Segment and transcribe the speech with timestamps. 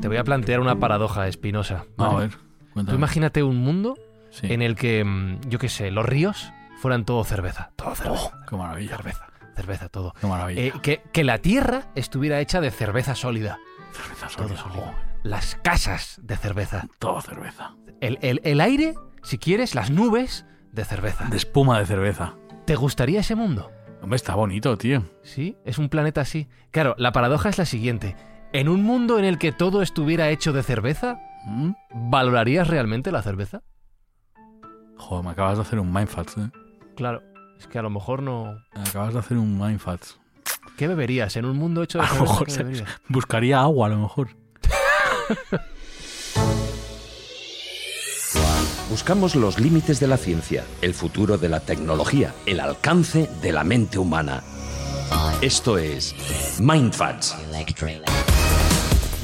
[0.00, 1.84] Te voy a plantear una paradoja espinosa.
[1.98, 2.38] A ver, Tú
[2.74, 2.98] cuéntame.
[2.98, 3.96] imagínate un mundo
[4.30, 4.52] Sí.
[4.52, 7.70] en el que, mm, yo qué sé, los ríos fueran todo cerveza.
[7.76, 8.22] Todo cerveza.
[8.34, 8.96] Oh, qué maravilla.
[8.96, 10.14] Cerveza, cerveza, todo.
[10.20, 10.60] Qué maravilla.
[10.62, 13.58] Eh, que, que la tierra estuviera hecha de cerveza sólida.
[13.92, 14.62] cerveza Todo sólida.
[14.62, 14.82] sólido.
[14.86, 16.86] Oh, Las casas de cerveza.
[16.98, 17.74] todo cerveza.
[18.00, 21.26] El, el- el aire, si quieres, las nubes de cerveza.
[21.26, 22.34] De espuma de cerveza.
[22.64, 23.70] ¿Te gustaría ese mundo?
[24.00, 25.04] Hombre, está bonito, tío.
[25.22, 26.48] Sí, es un planeta así.
[26.72, 28.16] Claro, la paradoja es la siguiente.
[28.52, 31.70] En un mundo en el que todo estuviera hecho de cerveza, ¿Mm?
[32.10, 33.62] ¿valorarías realmente la cerveza?
[34.98, 36.50] Joder, me acabas de hacer un mindfats, eh.
[36.94, 37.22] Claro,
[37.58, 38.58] es que a lo mejor no...
[38.74, 40.18] Me acabas de hacer un mindfats.
[40.76, 41.34] ¿Qué beberías?
[41.36, 42.84] En un mundo hecho de A lo cerveza, mejor ¿qué se-?
[43.08, 44.28] Buscaría agua, a lo mejor.
[48.90, 53.64] Buscamos los límites de la ciencia, el futuro de la tecnología, el alcance de la
[53.64, 54.42] mente humana.
[55.40, 56.14] Esto es
[56.60, 57.34] Mindfats.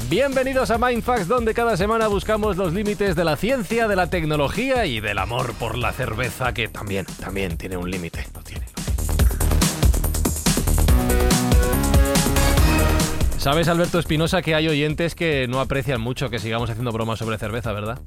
[0.09, 4.87] Bienvenidos a Mindfax, donde cada semana buscamos los límites de la ciencia, de la tecnología
[4.87, 8.25] y del amor por la cerveza, que también, también tiene un límite.
[8.33, 8.65] Lo tiene.
[8.65, 8.99] lo tiene.
[13.37, 17.37] Sabes, Alberto Espinosa, que hay oyentes que no aprecian mucho que sigamos haciendo bromas sobre
[17.37, 17.99] cerveza, ¿verdad?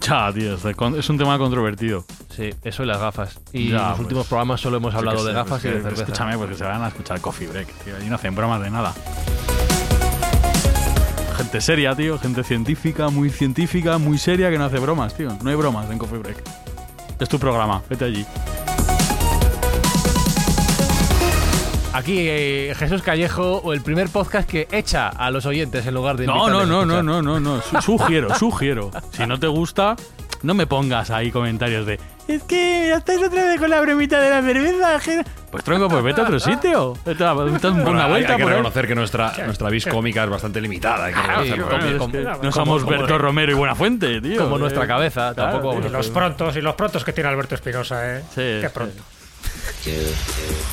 [0.00, 0.54] Ya, tío,
[0.96, 2.04] es un tema controvertido.
[2.30, 3.40] Sí, eso y las gafas.
[3.52, 5.76] Y Ya, en los pues, últimos programas solo hemos hablado de sé, gafas pues y
[5.76, 6.02] de cerveza.
[6.04, 7.96] Escúchame, pues que se van a escuchar Coffee Break, tío.
[7.96, 8.94] Allí no hacen bromas de nada.
[11.38, 12.18] Gente seria, tío.
[12.18, 15.30] Gente científica, muy científica, muy seria, que no hace bromas, tío.
[15.42, 16.42] No hay bromas en Coffee Break.
[17.18, 18.26] Es tu programa, vete allí.
[21.92, 26.16] Aquí eh, Jesús Callejo, o el primer podcast que echa a los oyentes en lugar
[26.16, 27.60] de No, no, no, no, no, no, no.
[27.62, 28.90] Su- Sugiero, sugiero.
[29.12, 29.96] Si no te gusta,
[30.42, 34.20] no me pongas ahí comentarios de es que ya estáis otra vez con la bromita
[34.20, 35.00] de la cerveza.
[35.00, 35.24] je-".
[35.50, 36.94] Pues tronco, pues vete a otro sitio.
[37.06, 38.58] Vete a, vete a Bueno, una hay- vuelta hay que por ahí.
[38.58, 41.06] reconocer que nuestra, nuestra vis cómica es bastante limitada.
[41.06, 41.20] hay que
[41.90, 42.12] es como-
[42.42, 44.42] no somos como- Berto Romero y Buenafuente, tío.
[44.42, 45.88] Como nuestra Eh, cabeza, claro, tampoco tío.
[45.90, 48.22] los prontos, y los prontos que tiene Alberto Espinosa, ¿eh?
[48.28, 48.74] Sí, Qué sí.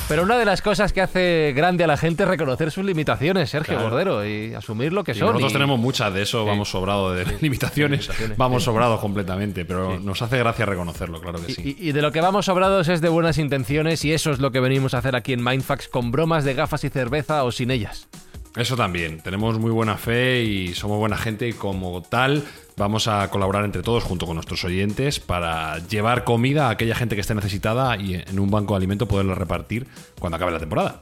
[0.08, 3.50] Pero una de las cosas que hace grande a la gente es reconocer sus limitaciones,
[3.50, 3.90] Sergio Claro.
[3.90, 5.28] Cordero, y asumir lo que Sí, son.
[5.28, 9.98] nosotros y- tenemos muchas de eso, vamos sobrado de limitaciones, limitaciones, vamos sobrados completamente, pero
[9.98, 11.76] nos hace gracia reconocerlo, claro que sí.
[11.80, 14.50] Y, y de lo que vamos sobrados es de buenas intenciones y eso es lo
[14.52, 17.70] que venimos a hacer aquí en Mindfax con bromas de gafas y cerveza o sin
[17.70, 18.08] ellas.
[18.56, 22.42] Eso también, tenemos muy buena fe y somos buena gente y como tal
[22.76, 27.16] vamos a colaborar entre todos junto con nuestros oyentes para llevar comida a aquella gente
[27.16, 29.86] que esté necesitada y en un banco de alimento poderla repartir
[30.18, 31.00] cuando acabe la temporada.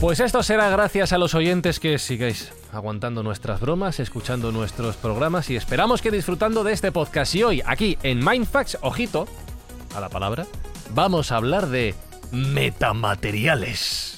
[0.00, 5.48] Pues esto será gracias a los oyentes que sigáis aguantando nuestras bromas, escuchando nuestros programas
[5.50, 7.34] y esperamos que disfrutando de este podcast.
[7.36, 9.28] Y hoy, aquí en Mindfax, ojito
[9.94, 10.46] a la palabra,
[10.92, 11.94] vamos a hablar de
[12.32, 14.17] metamateriales.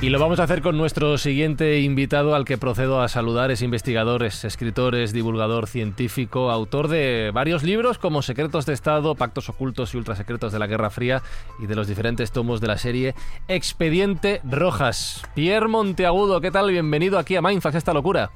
[0.00, 3.50] Y lo vamos a hacer con nuestro siguiente invitado al que procedo a saludar.
[3.50, 9.16] Es investigador, es escritor, es divulgador científico, autor de varios libros como Secretos de Estado,
[9.16, 11.20] Pactos Ocultos y Ultrasecretos de la Guerra Fría
[11.58, 13.16] y de los diferentes tomos de la serie
[13.48, 15.22] Expediente Rojas.
[15.34, 16.70] Pierre Monteagudo, ¿qué tal?
[16.70, 18.30] Bienvenido aquí a Mindfax, esta locura.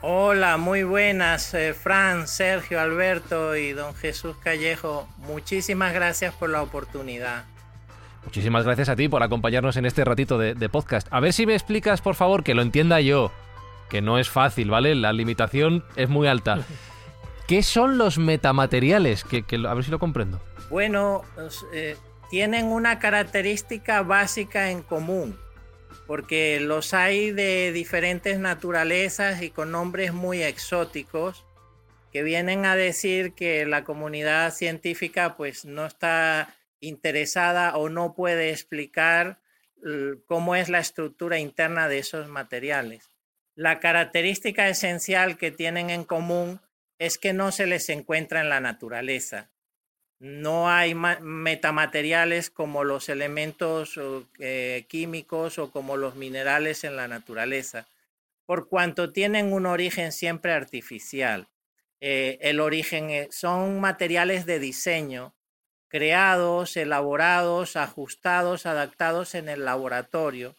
[0.00, 5.06] Hola, muy buenas, eh, Fran, Sergio, Alberto y don Jesús Callejo.
[5.18, 7.44] Muchísimas gracias por la oportunidad.
[8.24, 11.08] Muchísimas gracias a ti por acompañarnos en este ratito de, de podcast.
[11.10, 13.32] A ver si me explicas, por favor, que lo entienda yo,
[13.90, 14.94] que no es fácil, ¿vale?
[14.94, 16.60] La limitación es muy alta.
[17.46, 19.24] ¿Qué son los metamateriales?
[19.24, 20.40] Que, que a ver si lo comprendo.
[20.70, 21.22] Bueno,
[21.74, 21.96] eh,
[22.30, 25.38] tienen una característica básica en común,
[26.06, 31.44] porque los hay de diferentes naturalezas y con nombres muy exóticos
[32.10, 38.50] que vienen a decir que la comunidad científica pues no está interesada o no puede
[38.50, 39.40] explicar
[40.26, 43.10] cómo es la estructura interna de esos materiales.
[43.54, 46.60] La característica esencial que tienen en común
[46.98, 49.50] es que no se les encuentra en la naturaleza.
[50.20, 53.98] No hay metamateriales como los elementos
[54.38, 57.88] eh, químicos o como los minerales en la naturaleza,
[58.46, 61.48] por cuanto tienen un origen siempre artificial.
[62.00, 65.34] Eh, el origen eh, son materiales de diseño
[65.92, 70.56] creados, elaborados, ajustados, adaptados en el laboratorio.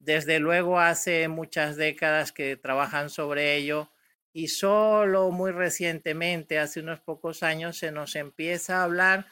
[0.00, 3.88] Desde luego hace muchas décadas que trabajan sobre ello
[4.32, 9.26] y solo muy recientemente, hace unos pocos años, se nos empieza a hablar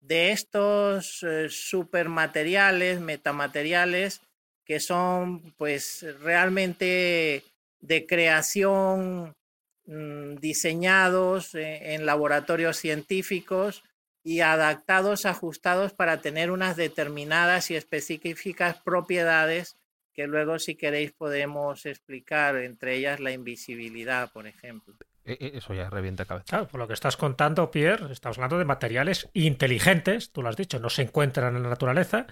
[0.00, 4.22] de estos eh, supermateriales, metamateriales,
[4.64, 7.44] que son pues realmente
[7.80, 9.36] de creación
[9.84, 13.84] mm, diseñados eh, en laboratorios científicos
[14.26, 19.76] y adaptados, ajustados para tener unas determinadas y específicas propiedades
[20.12, 24.96] que luego si queréis podemos explicar, entre ellas la invisibilidad, por ejemplo.
[25.24, 26.44] E, e, eso ya revienta cabeza.
[26.48, 30.56] Claro, por lo que estás contando, Pierre, estamos hablando de materiales inteligentes, tú lo has
[30.56, 32.26] dicho, no se encuentran en la naturaleza,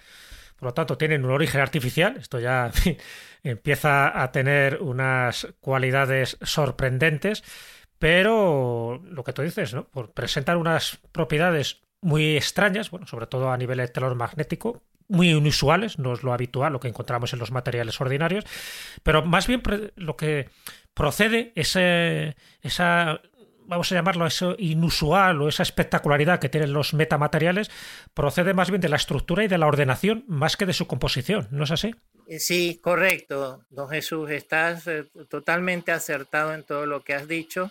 [0.56, 2.72] por lo tanto tienen un origen artificial, esto ya
[3.44, 7.44] empieza a tener unas cualidades sorprendentes,
[8.00, 9.86] pero lo que tú dices, ¿no?
[9.86, 13.80] Por presentar unas propiedades muy extrañas, bueno, sobre todo a nivel
[14.14, 18.44] magnético, muy inusuales, no es lo habitual, lo que encontramos en los materiales ordinarios,
[19.02, 19.62] pero más bien
[19.96, 20.50] lo que
[20.94, 23.20] procede ese, esa
[23.66, 27.70] vamos a llamarlo eso inusual o esa espectacularidad que tienen los metamateriales,
[28.12, 31.48] procede más bien de la estructura y de la ordenación más que de su composición,
[31.50, 31.94] ¿no es así?
[32.26, 37.70] Eh, sí, correcto, don Jesús, estás eh, totalmente acertado en todo lo que has dicho.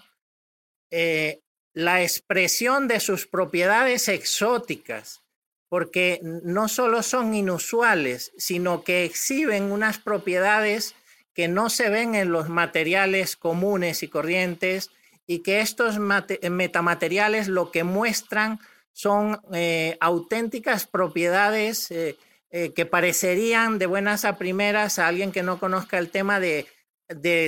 [0.89, 1.41] Eh,
[1.73, 5.23] la expresión de sus propiedades exóticas,
[5.69, 10.95] porque no solo son inusuales, sino que exhiben unas propiedades
[11.33, 14.91] que no se ven en los materiales comunes y corrientes
[15.25, 18.59] y que estos metamateriales lo que muestran
[18.91, 22.17] son eh, auténticas propiedades eh,
[22.51, 26.67] eh, que parecerían de buenas a primeras a alguien que no conozca el tema de,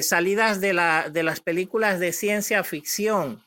[0.01, 3.44] salidas de las películas de ciencia ficción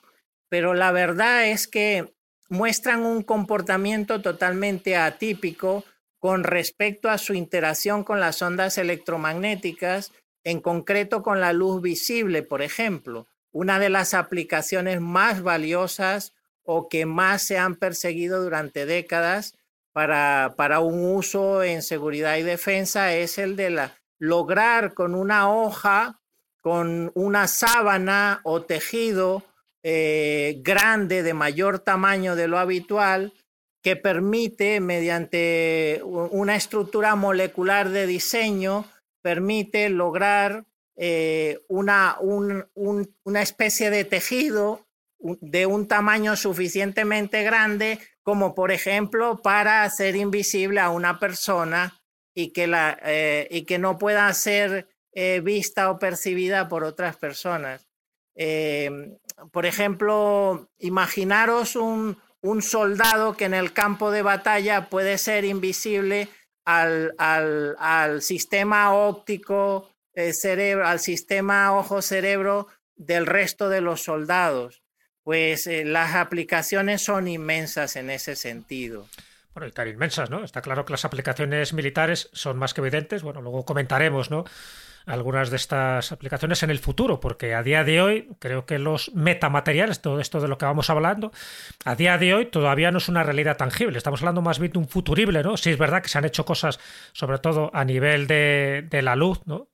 [0.49, 2.15] pero la verdad es que
[2.49, 5.85] muestran un comportamiento totalmente atípico
[6.19, 10.13] con respecto a su interacción con las ondas electromagnéticas,
[10.45, 13.27] en concreto con la luz visible, por ejemplo.
[13.53, 19.55] Una de las aplicaciones más valiosas o que más se han perseguido durante décadas
[19.93, 26.21] para, para un uso en seguridad y defensa es el de lograr con una hoja,
[26.61, 29.45] con una sábana o tejido,
[29.91, 33.33] eh, grande, de mayor tamaño de lo habitual,
[33.83, 38.85] que permite, mediante una estructura molecular de diseño,
[39.23, 44.87] permite lograr eh, una, una especie de tejido
[45.21, 51.99] de un tamaño suficientemente grande como por ejemplo para hacer invisible a una persona
[52.35, 54.87] y que, la, eh, y que no pueda ser
[55.43, 57.89] vista o percibida por otras personas.
[59.53, 62.17] Por ejemplo, imaginaros un,
[62.61, 66.29] soldado que en el campo de batalla puede ser invisible
[66.65, 74.83] al, sistema óptico eh, cerebro, al sistema ojo-cerebro del resto de los soldados.
[75.23, 79.09] Pues eh, las aplicaciones son inmensas en ese sentido.
[79.53, 80.45] Bueno, y tan inmensas, ¿no?
[80.45, 83.23] Está claro que las aplicaciones militares son más que evidentes.
[83.23, 84.45] Bueno, luego comentaremos, ¿no?
[85.09, 89.13] Algunas de estas aplicaciones en el futuro, porque a día de hoy creo que los
[89.15, 91.33] metamateriales, todo esto de lo que vamos hablando,
[91.85, 93.99] a día de hoy todavía no es una realidad tangible.
[93.99, 95.57] Estamos hablando más bien de un futurible, ¿no?
[95.57, 96.79] Sí es verdad que se han hecho cosas,
[97.13, 99.69] sobre todo a nivel de, de la luz, ¿no?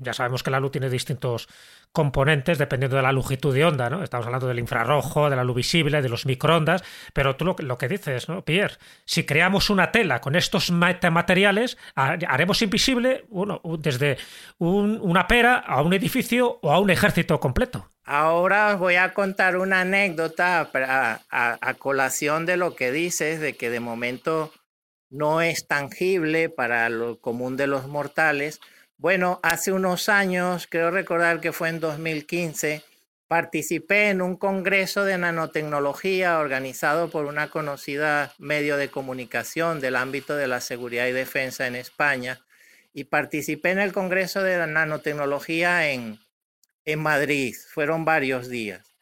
[0.00, 1.48] Ya sabemos que la luz tiene distintos
[1.92, 4.02] componentes dependiendo de la longitud de onda, ¿no?
[4.02, 7.78] Estamos hablando del infrarrojo, de la luz visible, de los microondas, pero tú lo, lo
[7.78, 8.76] que dices, ¿no, Pierre?
[9.04, 14.18] Si creamos una tela con estos materiales, haremos invisible uno, desde
[14.58, 17.88] una pera a un edificio o a un ejército completo.
[18.04, 23.70] Ahora os voy a contar una anécdota a colación de lo que dices, de que
[23.70, 24.52] de momento
[25.10, 28.60] no es tangible para lo común de los mortales,
[29.04, 32.82] bueno, hace unos años, creo recordar que fue en 2015,
[33.28, 40.36] participé en un congreso de nanotecnología organizado por una conocida medio de comunicación del ámbito
[40.36, 42.40] de la seguridad y defensa en España
[42.94, 46.18] y participé en el congreso de la nanotecnología en,
[46.86, 47.54] en Madrid.
[47.74, 48.94] Fueron varios días.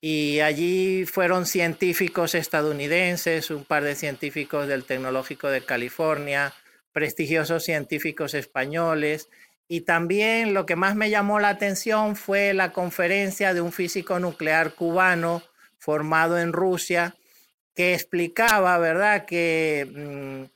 [0.00, 6.54] Y allí fueron científicos estadounidenses, un par de científicos del Tecnológico de California,
[6.92, 9.28] prestigiosos científicos españoles.
[9.72, 14.18] Y también lo que más me llamó la atención fue la conferencia de un físico
[14.18, 15.44] nuclear cubano
[15.78, 17.14] formado en Rusia,
[17.76, 20.50] que explicaba, ¿verdad?, que, mm,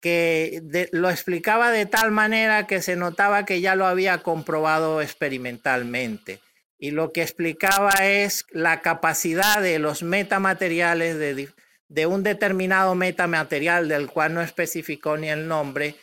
[0.00, 6.38] que lo explicaba de tal manera que se notaba que ya lo había comprobado experimentalmente.
[6.78, 11.48] Y lo que explicaba es la capacidad de los metamateriales de,
[11.88, 15.96] de un determinado metamaterial del cual no especificó ni el nombre,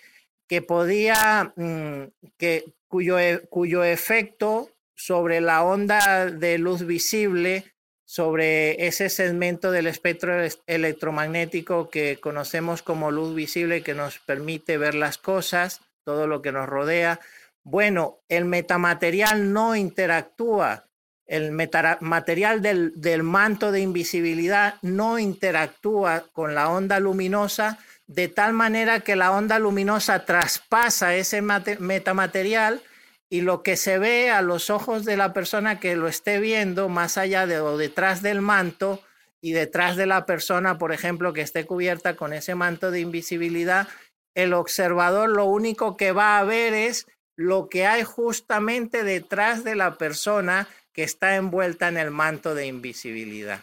[0.48, 2.04] que podía, mm,
[2.38, 7.66] que, cuyo, e, cuyo efecto sobre la onda de luz visible,
[8.06, 10.34] sobre ese segmento del espectro
[10.66, 16.54] electromagnético que conocemos como luz visible que nos permite ver las cosas, todo lo que
[16.54, 17.20] nos rodea.
[17.64, 20.88] Bueno, el metamaterial no interactúa
[21.28, 28.54] el material del, del, manto de invisibilidad no interactúa con la onda luminosa de tal
[28.54, 32.82] manera que la onda luminosa traspasa ese metamaterial
[33.30, 36.88] y lo que se ve a los ojos de la persona que lo esté viendo
[36.88, 39.02] más allá de o detrás del manto
[39.42, 43.88] y detrás de la persona, por ejemplo, que esté cubierta con ese manto de invisibilidad,
[44.34, 49.76] el observador lo único que va a ver es lo que hay justamente detrás de
[49.76, 53.62] la persona que está envuelta en el manto de invisibilidad.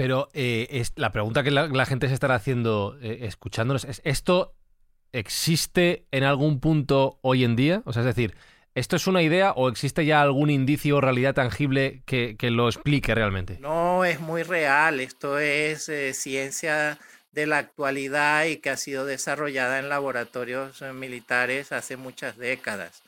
[0.00, 4.54] Pero eh, es, la pregunta que la, gente se estará haciendo eh, escuchándonos es, ¿esto
[5.12, 7.82] existe en algún punto hoy en día?
[7.84, 8.34] O sea, es decir,
[8.74, 13.14] ¿esto es una idea o existe ya algún indicio o realidad tangible que, lo explique
[13.14, 13.58] realmente?
[13.60, 15.00] No, es muy real.
[15.00, 16.96] Esto es eh, ciencia
[17.32, 23.02] de la actualidad y que ha sido desarrollada en laboratorios militares hace muchas décadas.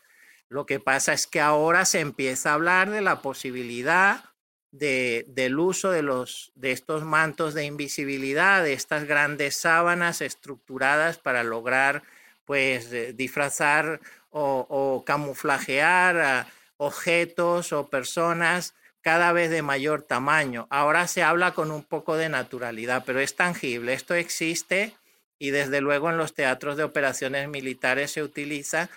[0.51, 4.25] Lo que pasa es que ahora se empieza a hablar de la posibilidad
[4.73, 11.19] de, del uso de, los, de estos mantos de invisibilidad, de estas grandes sábanas estructuradas
[11.19, 12.03] para lograr
[12.45, 14.01] pues eh, disfrazar
[14.31, 16.47] o, o camuflajear
[16.79, 20.67] objetos o personas cada vez de mayor tamaño.
[20.71, 24.97] Ahora se habla con un poco de naturalidad, pero es tangible, esto existe
[25.39, 28.89] y desde luego en los teatros de operaciones militares se utiliza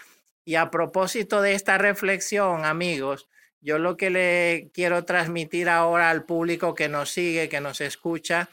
[0.46, 3.28] y a propósito de esta reflexión, amigos,
[3.66, 8.48] yo lo que le quiero transmitir ahora al público que nos sigue, que nos escucha,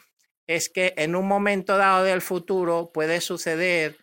[0.47, 3.95] es que en un momento dado del futuro puede suceder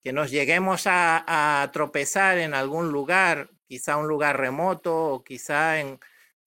[0.00, 5.98] que nos lleguemos a, tropezar en algún lugar, quizá un lugar remoto o quizá en,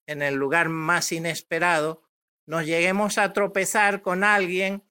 [0.06, 2.02] en el lugar más inesperado,
[2.46, 4.82] nos lleguemos a tropezar con alguien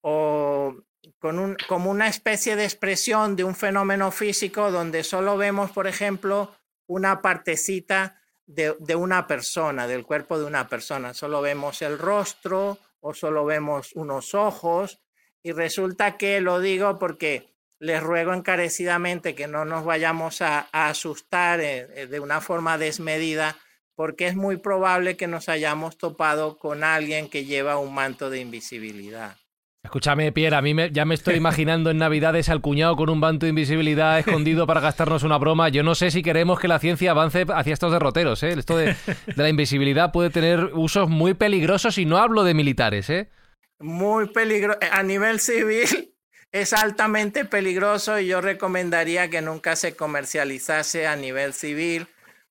[0.00, 0.74] o
[1.18, 5.86] con un, como una especie de expresión de un fenómeno físico donde solo vemos, por
[5.86, 6.57] ejemplo,
[6.88, 11.14] una partecita de, de, una persona, del cuerpo de una persona.
[11.14, 15.00] Solo vemos el rostro o solo vemos unos ojos.
[15.42, 21.60] Y resulta que lo digo porque les ruego encarecidamente que no nos vayamos a, asustar
[21.60, 23.56] eh, eh, de una forma desmedida,
[23.94, 28.40] porque es muy probable que nos hayamos topado con alguien que lleva un manto de
[28.40, 29.36] invisibilidad.
[29.84, 33.46] Escúchame, Pierre, a mí ya me estoy imaginando en Navidades al cuñado con un banto
[33.46, 35.68] de invisibilidad escondido para gastarnos una broma.
[35.68, 38.42] Yo no sé si queremos que la ciencia avance hacia estos derroteros.
[38.42, 38.50] ¿eh?
[38.50, 38.96] Esto de,
[39.36, 43.08] la invisibilidad puede tener usos muy peligrosos y no hablo de militares.
[43.08, 43.30] ¿eh?
[43.78, 44.78] Muy peligroso.
[44.90, 46.12] A nivel civil
[46.52, 52.08] es altamente peligroso y yo recomendaría que nunca se comercializase a nivel civil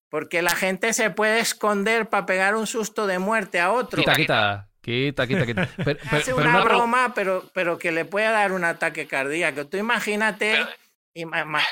[0.09, 3.99] porque la gente se puede esconder para pegar un susto de muerte a otro.
[3.99, 4.66] Quita, quita.
[4.87, 5.67] Quita, quita, quita.
[6.11, 9.67] Hace una, broma, pero, pero que le pueda dar un ataque cardíaco.
[9.67, 10.65] Tú imagínate,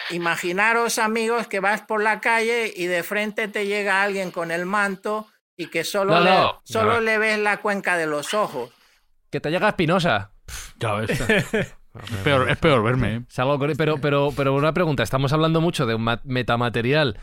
[0.09, 4.65] imaginaros amigos que vas por la calle y de frente te llega alguien con el
[4.65, 8.71] manto y que solo, le, solo le ves la cuenca de los ojos.
[9.29, 10.31] Que te llega espinosa.
[10.77, 11.17] Ya ves.
[11.29, 11.75] es,
[12.21, 13.15] peor, es peor verme.
[13.15, 13.21] ¿eh?
[13.77, 17.17] Pero, pero, pero una pregunta, estamos hablando mucho de un metamaterial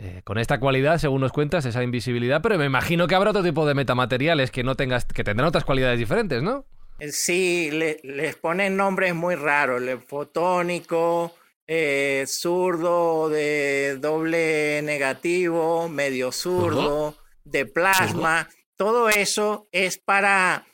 [0.00, 3.42] eh, con esta cualidad, según nos cuentas, esa invisibilidad, pero me imagino que habrá otro
[3.42, 6.66] tipo de metamateriales que no tengas, que tendrán otras cualidades diferentes, ¿no?
[7.00, 11.34] Eh, sí, les ponen nombres muy raros, el fotónico,
[11.66, 20.64] eh, zurdo de doble negativo, medio zurdo, de plasma, todo eso es para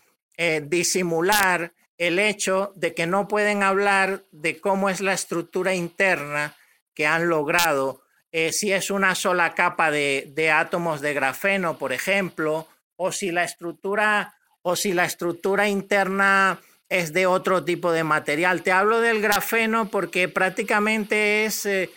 [0.64, 6.56] disimular el hecho de que no pueden hablar de cómo es la estructura interna
[6.92, 8.03] que han logrado
[8.36, 13.30] eh, si es una sola capa de, de, átomos de grafeno, por ejemplo, o si
[13.30, 18.64] la estructura, o si la estructura interna es de otro tipo de material.
[18.64, 21.90] Te hablo del grafeno porque prácticamente es eh,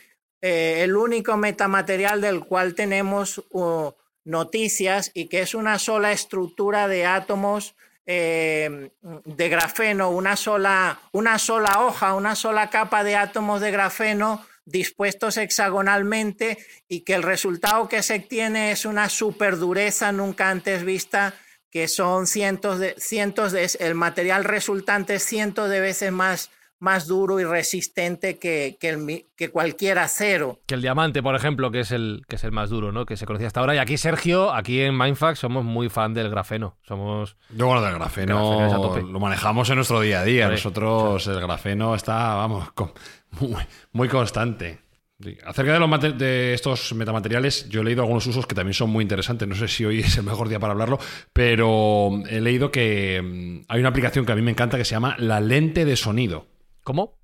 [0.44, 6.88] eh, el único metamaterial del cual tenemos uh, noticias y que es una sola estructura
[6.88, 7.76] de átomos
[8.06, 8.90] de
[9.50, 16.58] grafeno, una sola, una sola hoja, una sola capa de átomos de grafeno dispuestos hexagonalmente
[16.88, 21.34] y que el resultado que se obtiene es una superdureza nunca antes vista
[21.72, 27.08] que son cientos de, cientos de, el material resultante es cientos de veces más, más
[27.08, 30.60] duro y resistente que, que, el, que, cualquier acero.
[30.66, 33.06] Que el diamante, por ejemplo, que es el, que es el más duro, ¿no?
[33.06, 33.76] Que se conocía hasta ahora.
[33.76, 36.78] Y aquí, Sergio, aquí en Mindfax somos muy fan del grafeno.
[36.84, 37.36] Somos.
[37.50, 40.50] Yo, bueno, del grafeno, grafeno lo manejamos en nuestro día a día.
[40.50, 42.70] Nosotros, el grafeno está, vamos,
[43.40, 44.80] muy, muy constante.
[45.46, 49.02] Acerca de, los de estos metamateriales, yo he leído algunos usos que también son muy
[49.02, 49.48] interesantes.
[49.48, 51.00] No sé si hoy es el mejor día para hablarlo,
[51.34, 54.92] pero he leído que mm, hay una aplicación que a mí me encanta que se
[54.92, 56.48] llama la lente de sonido.
[56.84, 57.18] ¿Cómo?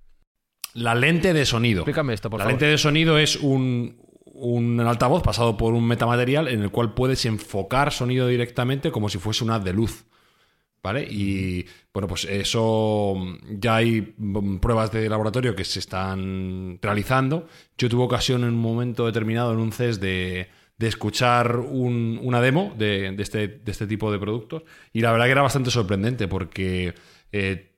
[0.73, 1.81] La lente de sonido.
[1.81, 2.53] Explícame esto, por la favor.
[2.53, 4.01] La lente de sonido es un,
[4.33, 9.19] un altavoz pasado por un metamaterial en el cual puedes enfocar sonido directamente como si
[9.19, 10.05] fuese un haz de luz.
[10.83, 11.07] ¿Vale?
[11.09, 13.15] Y bueno, pues eso
[13.49, 14.01] ya hay
[14.61, 17.47] pruebas de laboratorio que se están realizando.
[17.77, 22.41] Yo tuve ocasión en un momento determinado en un CES de, de escuchar un, una
[22.41, 25.71] demo de, de, este, de, este, tipo de productos y la verdad que era bastante
[25.71, 26.93] sorprendente porque
[27.31, 27.71] eh,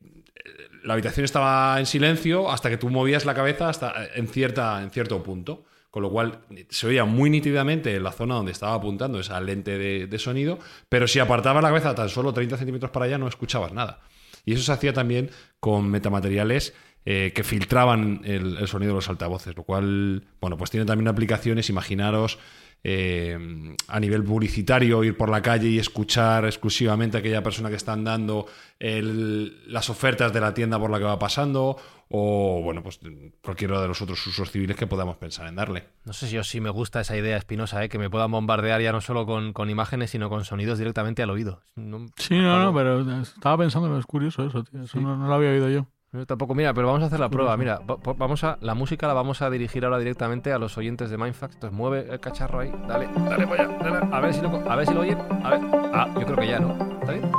[0.83, 4.89] la habitación estaba en silencio hasta que tú movías la cabeza hasta en, cierta, en
[4.89, 9.17] cierto punto con lo cual se oía muy nítidamente en la zona donde estaba apuntando
[9.17, 10.59] esa lente de, sonido,
[10.89, 14.01] pero si apartabas la cabeza tan solo 30 centímetros para allá no escuchabas nada.
[14.43, 16.73] Y eso se hacía también con metamateriales
[17.05, 21.07] eh, que filtraban el, el, sonido de los altavoces, lo cual, bueno, pues tiene también
[21.07, 22.39] aplicaciones, imaginaros
[22.87, 27.77] eh, a nivel publicitario, ir por la calle y escuchar exclusivamente a aquella persona que
[27.77, 28.45] están dando
[28.77, 31.77] el, las ofertas de la tienda por la que va pasando,
[32.09, 32.99] o bueno, pues
[33.41, 35.85] cualquiera de los otros usos civiles que podamos pensar en darle.
[36.03, 37.89] No sé si yo sí me gusta esa idea espinosa, ¿eh?
[37.89, 41.31] que me puedan bombardear ya no solo con, con, imágenes, sino con sonidos directamente al
[41.31, 41.61] oído.
[41.75, 44.83] No, sí, no, no, pero estaba pensando, es curioso eso, tío.
[44.83, 45.03] Eso ¿Sí?
[45.03, 45.87] no, no, lo había oído yo.
[46.15, 47.55] Yo tampoco, mira, pero vamos a hacer la prueba.
[47.57, 47.79] Mira,
[48.17, 51.55] vamos a la música la vamos a dirigir ahora directamente a los oyentes de Mindfax.
[51.55, 54.75] Entonces mueve el cacharro ahí, dale, dale, voy a, dale, a ver si lo, a
[54.75, 55.17] ver si lo oyen.
[55.43, 55.61] A ver,
[55.93, 56.71] ah, yo creo que ya, ¿no?
[57.01, 57.31] ¿Está bien?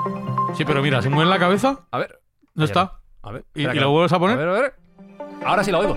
[0.54, 1.80] Sí, pero mira, si mueve la cabeza.
[1.90, 2.20] A ver,
[2.54, 2.84] no está.
[3.22, 3.28] No.
[3.28, 4.36] A ver, ¿y, ¿y lo vuelves a poner?
[4.38, 4.74] A ver, a ver.
[5.44, 5.96] Ahora sí la oigo.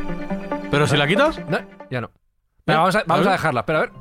[0.71, 1.39] ¿Pero si la quitas?
[1.47, 1.57] No,
[1.89, 2.11] ya no.
[2.65, 3.65] Pero vamos a, vamos a, a dejarla.
[3.65, 3.91] Pero a ver.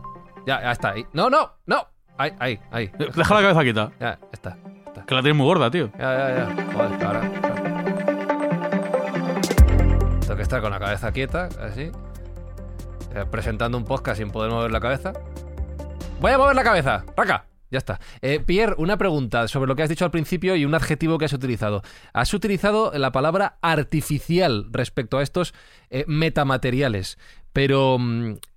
[0.46, 1.06] Ya, ya está ahí.
[1.12, 1.86] No, no, no.
[2.16, 2.90] Ahí, ahí, ahí.
[2.98, 3.92] Deja la cabeza quita.
[4.00, 5.04] Ya, está, está.
[5.06, 5.90] Que la tienes muy gorda, tío.
[5.98, 6.72] Ya, ya, ya.
[6.74, 7.30] Joder, ahora.
[10.38, 11.90] Que estar con la cabeza quieta, así.
[13.12, 15.12] Eh, presentando un podcast sin poder mover la cabeza.
[16.20, 17.05] Voy a mover la cabeza.
[17.16, 17.46] ¡Raca!
[17.72, 17.98] Ya está.
[18.22, 21.24] Eh, Pierre, una pregunta sobre lo que has dicho al principio y un adjetivo que
[21.24, 21.83] has utilizado.
[22.12, 25.55] Has utilizado la palabra artificial respecto a estos
[25.90, 27.18] eh, metamateriales,
[27.53, 27.98] pero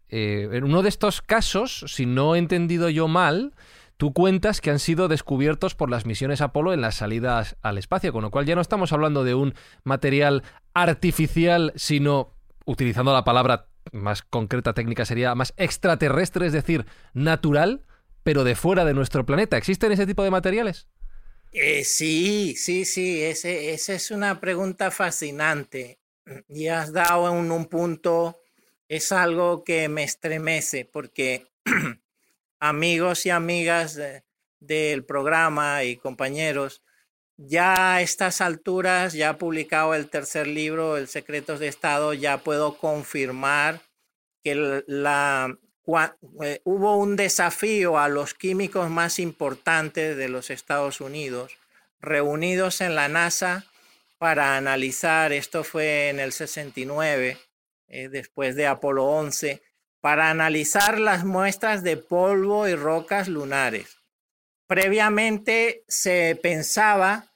[0.09, 3.55] eh, en uno de estos casos, si no he entendido yo mal,
[4.01, 8.11] tú cuentas que han sido descubiertos por las misiones Apolo en las salidas al espacio,
[8.11, 10.41] con lo cual ya no estamos hablando de un material
[10.73, 12.33] artificial, sino,
[12.65, 17.85] utilizando la palabra más concreta técnica, sería más extraterrestre, es decir, natural
[18.23, 19.55] pero de fuera de nuestro planeta.
[19.55, 20.87] ¿Existen ese tipo de materiales?
[21.51, 25.99] Eh, sí, sí, sí, esa ese es una pregunta fascinante.
[26.49, 28.41] Y has dado un punto,
[28.87, 31.50] es algo que me estremece porque
[32.61, 34.23] amigos y amigas de,
[34.61, 36.81] del programa y compañeros,
[37.35, 42.77] ya a estas alturas, ya publicado el tercer libro, El Secretos de Estado, ya puedo
[42.77, 43.81] confirmar
[44.43, 51.57] que eh, hubo un desafío a los químicos más importantes de los Estados Unidos
[51.99, 53.65] reunidos en la NASA
[54.17, 57.39] para analizar, esto fue en el 69,
[57.87, 59.61] eh, después de Apolo 11,
[60.01, 63.97] para analizar las muestras de polvo y rocas lunares.
[64.67, 67.31] Previamente se pensaba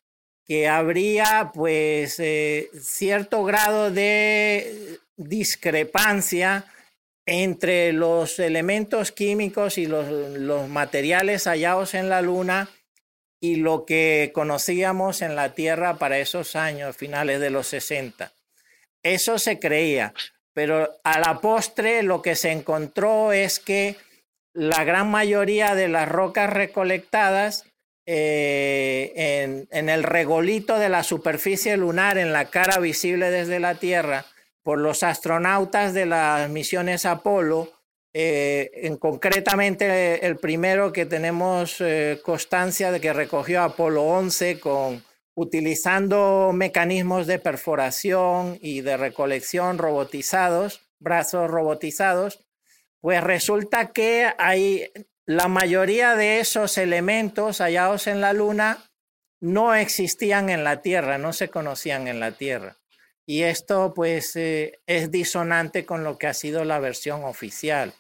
[0.45, 6.65] que habría pues eh, cierto grado de discrepancia
[7.25, 12.69] entre los elementos químicos y los, materiales hallados en la Luna
[13.39, 18.31] y lo que conocíamos en la Tierra para esos años, finales de los 60.
[19.01, 20.13] Eso se creía,
[20.55, 23.97] pero a la postre lo que se encontró es que
[24.53, 27.65] la gran mayoría de las rocas recolectadas
[28.07, 34.25] eh, en, el regolito de la superficie lunar, en la cara visible desde la Tierra,
[34.63, 37.73] por los astronautas de las misiones Apolo
[38.13, 45.03] eh, en concretamente el primero que tenemos eh, constancia de que recogió Apolo 11 con
[45.35, 52.45] utilizando mecanismos de perforación y de recolección robotizados, brazos robotizados,
[53.01, 54.91] pues resulta que hay
[55.25, 58.83] la mayoría de esos elementos hallados en la Luna
[59.41, 62.77] no existían en la Tierra, no se conocían en la Tierra.
[63.27, 67.93] Y esto pues eh, es disonante con lo que ha sido la versión oficial.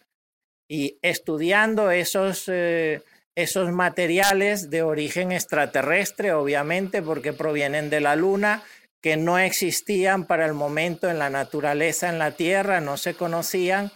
[0.67, 3.01] Y estudiando esos, eh,
[3.35, 8.63] esos materiales de origen extraterrestre, obviamente, porque provienen de la Luna,
[9.01, 13.91] que no existían para el momento en la naturaleza, en la Tierra, no se conocían,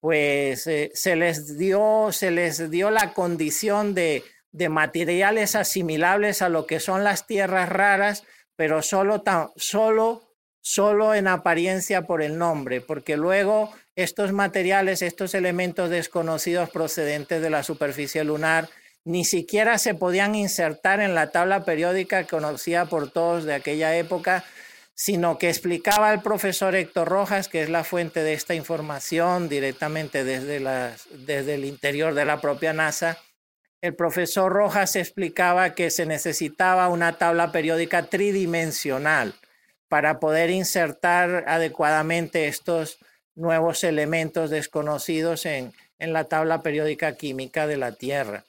[0.00, 6.48] pues eh, se, les dio, se les dio la condición de, de materiales asimilables a
[6.48, 8.24] lo que son las tierras raras,
[8.56, 9.22] pero solo,
[9.56, 10.22] solo,
[10.60, 17.50] solo en apariencia por el nombre, porque luego estos materiales, estos elementos desconocidos procedentes de
[17.50, 18.68] la superficie lunar,
[19.04, 24.44] ni siquiera se podían insertar en la tabla periódica conocida por todos de aquella época,
[24.94, 30.24] sino que explicaba el profesor Héctor Rojas, que es la fuente de esta información directamente
[30.24, 30.60] desde,
[31.26, 33.18] desde el interior de la propia NASA,
[33.80, 39.34] el profesor Rojas explicaba que se necesitaba una tabla periódica tridimensional
[39.88, 42.98] para poder insertar adecuadamente estos
[43.34, 48.44] nuevos elementos desconocidos en, en la tabla periódica química de la Tierra.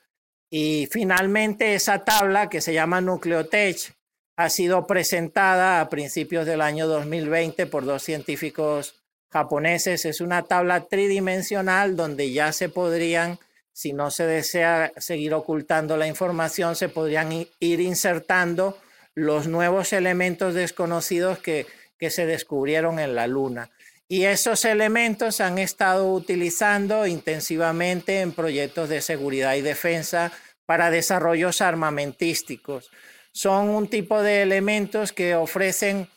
[0.49, 3.93] Y finalmente esa tabla, que se llama Nucleotech,
[4.35, 8.95] ha sido presentada a principios del año 2020 por dos científicos
[9.29, 10.05] japoneses.
[10.05, 13.39] Es una tabla tridimensional donde ya se podrían
[13.73, 18.77] si no se desea seguir ocultando la información, se podrían ir insertando
[19.15, 21.65] los nuevos elementos desconocidos que,
[21.97, 23.71] que se descubrieron en la Luna.
[24.11, 30.33] Y esos elementos han estado utilizando intensivamente en proyectos de seguridad y defensa
[30.65, 32.91] para desarrollos armamentísticos.
[33.31, 36.09] Son un tipo de elementos que ofrecen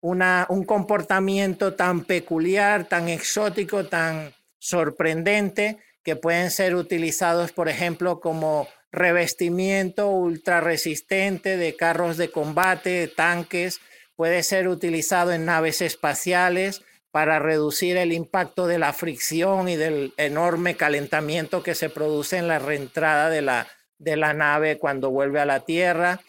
[0.00, 8.18] una, un comportamiento tan peculiar, tan exótico, tan sorprendente, que pueden ser utilizados, por ejemplo,
[8.20, 13.82] como revestimiento ultra resistente de carros de combate, tanques,
[14.16, 16.80] puede ser utilizado en naves espaciales
[17.12, 22.48] para reducir el impacto de la fricción y del enorme calentamiento que se produce en
[22.48, 26.20] la reentrada de la, de la nave cuando vuelve a la Tierra.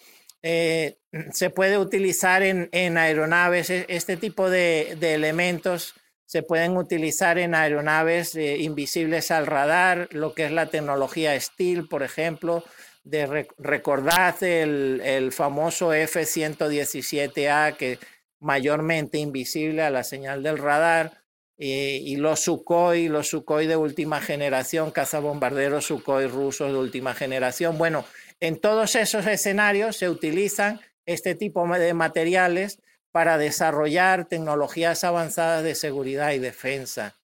[0.44, 0.98] Eh,
[1.32, 5.96] se puede utilizar en, en aeronaves e, este tipo de, de elementos
[6.34, 11.88] se pueden utilizar en aeronaves eh, invisibles al radar, lo que es la tecnología STEEL,
[11.88, 12.64] por ejemplo.
[13.04, 18.00] De recordad el, el famoso F-117A, que
[18.44, 21.24] mayormente invisible a la señal del radar,
[21.58, 27.78] eh, y los Sukhoi, los Sukhoi de última generación, cazabombarderos Sukhoi rusos de última generación.
[27.78, 28.06] Bueno,
[28.40, 32.80] en todos esos escenarios se utilizan este tipo de materiales
[33.12, 37.16] para desarrollar tecnologías avanzadas de seguridad y defensa.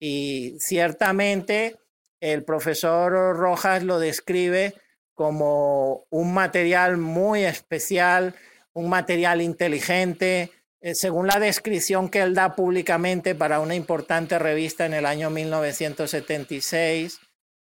[0.00, 1.76] Y ciertamente
[2.20, 4.74] el profesor Rojas lo describe
[5.14, 8.34] como un material muy especial,
[8.72, 10.50] un material inteligente,
[10.80, 15.30] eh, según la descripción que él da públicamente para una importante revista en el año
[15.30, 17.20] 1976,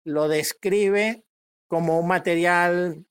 [0.05, 1.25] lo describe
[1.69, 3.05] como un material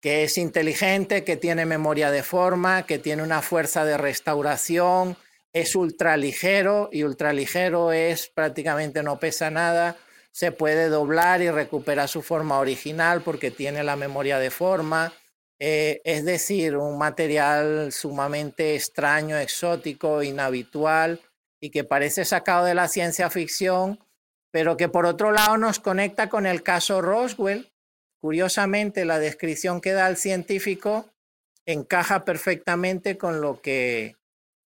[0.00, 5.16] que es inteligente, que tiene memoria de forma, que tiene una fuerza de restauración,
[5.54, 9.96] es ultraligero y ultraligero es prácticamente no pesa nada,
[10.30, 15.12] se puede doblar y recuperar su forma original porque tiene la memoria de forma.
[15.60, 21.20] Eh, es decir, un material sumamente extraño, exótico, inhabitual
[21.60, 23.98] y que parece sacado de la ciencia ficción,
[24.50, 27.70] pero que por otro lado nos conecta con el caso Roswell,
[28.24, 31.10] Curiosamente, la descripción que da el científico
[31.66, 34.16] encaja perfectamente con lo que,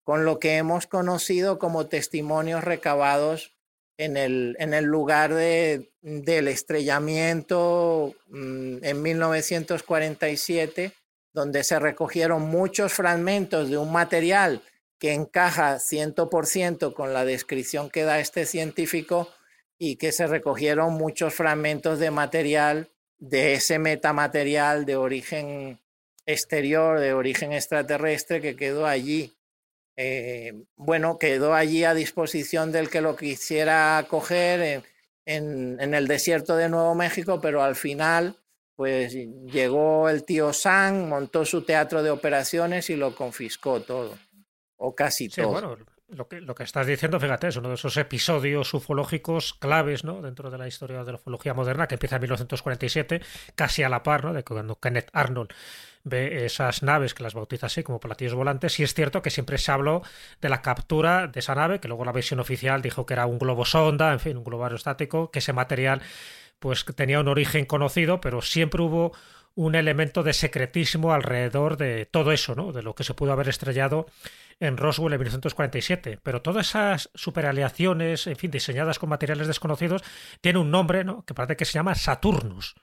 [0.05, 3.58] con lo que hemos conocido como testimonios recabados
[3.99, 10.93] en el, en el lugar de, del estrellamiento mm, en 1947,
[11.35, 14.63] donde se recogieron muchos fragmentos de un material
[14.99, 19.29] que encaja 100% con la descripción que da este científico
[19.79, 25.81] y que se recogieron muchos fragmentos de material de ese metamaterial de origen
[26.27, 29.38] exterior, de origen extraterrestre que quedó allí.
[30.01, 34.85] Eh, bueno, quedó allí a disposición del que lo quisiera coger
[35.25, 38.37] en, en, el desierto de Nuevo México, pero al final,
[38.77, 44.17] pues llegó el tío San, montó su teatro de operaciones y lo confiscó todo,
[44.77, 45.77] o casi todo.
[46.07, 50.23] lo que, lo que estás diciendo, fíjate, es uno de esos episodios ufológicos claves ¿no?
[50.23, 53.21] dentro de la historia de la ufología moderna, que empieza en 1947,
[53.57, 54.33] casi a la par ¿no?
[54.33, 55.51] de cuando Kenneth Arnold
[56.09, 59.59] ve esas naves que las bautiza así como platillos volantes, y es cierto que siempre
[59.59, 60.03] se habló
[60.41, 63.39] de la captura de esa nave, que luego la versión oficial dijo que era un
[63.39, 66.03] globo sonda, en fin, un globo aerostático, que ese material
[66.59, 69.13] pues tenía un origen conocido, pero siempre hubo
[69.55, 72.73] un elemento de secretismo alrededor de todo eso, ¿no?
[72.73, 74.07] De lo que se pudo haber estrellado
[74.61, 76.21] en Roswell en 1947.
[76.23, 80.03] Pero todas esas superaleaciones, en fin, diseñadas con materiales desconocidos,
[80.41, 81.25] tienen un nombre, ¿no?
[81.25, 82.77] Que parece que se llama Saturnus.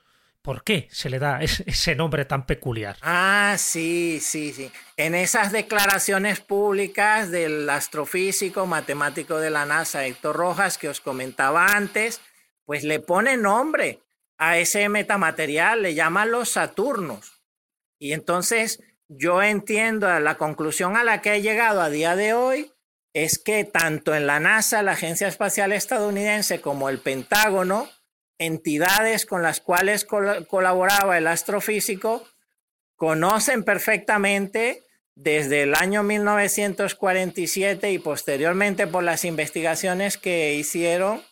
[0.46, 2.98] ¿Por qué se le da ese nombre tan peculiar?
[3.02, 4.72] Ah, sí, sí, sí.
[4.96, 11.66] En esas declaraciones públicas del astrofísico, matemático de la NASA, Héctor Rojas, que os comentaba
[11.66, 12.22] antes,
[12.64, 14.04] pues le pone nombre
[14.38, 17.42] a ese metamaterial, le llama los Saturnos.
[17.98, 22.72] Y entonces yo entiendo la conclusión a la que he llegado a día de hoy
[23.14, 27.90] es que tanto en la NASA, la Agencia Espacial Estadounidense, como el Pentágono,
[28.38, 32.28] entidades con las cuales colaboraba el astrofísico,
[32.96, 34.84] conocen perfectamente
[35.16, 41.24] desde el año 1947 y posteriormente por las investigaciones que hicieron,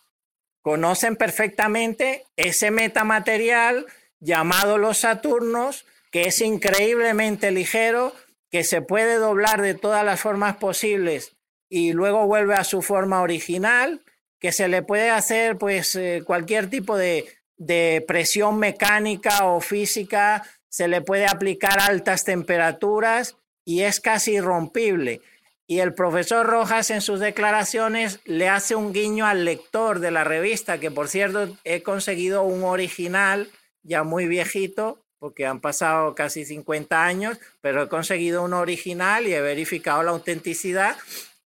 [0.62, 3.86] conocen perfectamente ese metamaterial
[4.20, 8.14] llamado los Saturnos, que es increíblemente ligero,
[8.50, 11.36] que se puede doblar de todas las formas posibles
[11.68, 14.03] y luego vuelve a su forma original,
[14.44, 17.24] que se le puede hacer pues eh, cualquier tipo de,
[17.56, 25.22] de presión mecánica o física, se le puede aplicar altas temperaturas y es casi irrompible.
[25.66, 30.24] Y el profesor Rojas en sus declaraciones le hace un guiño al lector de la
[30.24, 33.48] revista, que por cierto he conseguido un original
[33.82, 39.32] ya muy viejito, porque han pasado casi 50 años, pero he conseguido un original y
[39.32, 40.98] he verificado la autenticidad.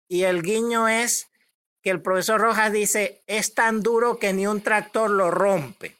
[0.08, 1.28] Y el guiño es
[1.86, 5.94] que el profesor Rojas dice, es tan duro que ni un tractor lo rompe.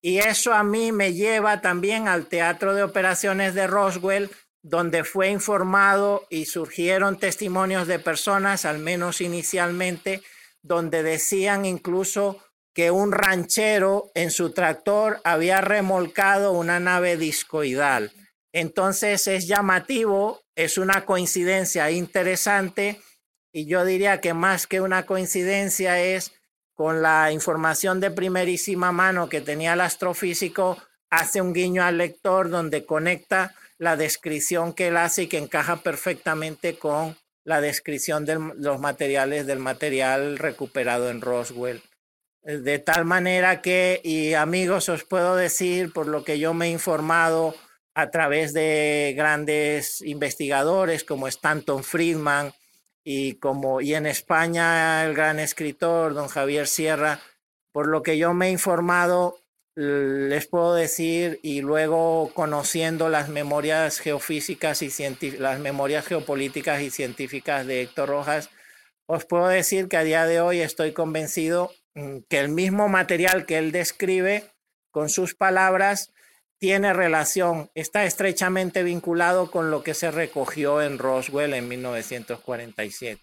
[0.00, 4.30] Y eso a mí me lleva también al Teatro de Operaciones de Roswell,
[4.62, 10.22] donde fue informado y surgieron testimonios de personas, al menos inicialmente,
[10.62, 12.42] donde decían incluso
[12.74, 18.12] que un ranchero en su tractor había remolcado una nave discoidal.
[18.50, 23.02] Entonces es llamativo, es una coincidencia interesante
[23.56, 26.32] y yo diría que más que una coincidencia es
[26.74, 30.76] con la información de primerísima mano que tenía el astrofísico,
[31.08, 35.76] hace un guiño al lector donde conecta la descripción que él hace y que encaja
[35.76, 41.80] perfectamente con la descripción de los materiales del material recuperado en Roswell.
[42.42, 46.70] De tal manera que, y amigos, os puedo decir, por lo que yo me he
[46.70, 47.54] informado
[47.94, 52.52] a través de grandes investigadores como Stanton Friedman
[53.08, 57.20] y como y en España el gran escritor don Javier Sierra,
[57.70, 59.38] por lo que yo me he informado,
[59.76, 64.90] les puedo decir, y luego conociendo las memorias geofísicas y
[65.38, 68.50] las memorias geopolíticas y científicas de Héctor Rojas,
[69.06, 73.46] os puedo decir que a día de hoy estoy convencido mm, que el mismo material
[73.46, 74.50] que él describe
[74.90, 76.12] con sus palabras
[76.58, 83.20] tiene relación, está estrechamente vinculado con lo que se recogió en Roswell en 1947.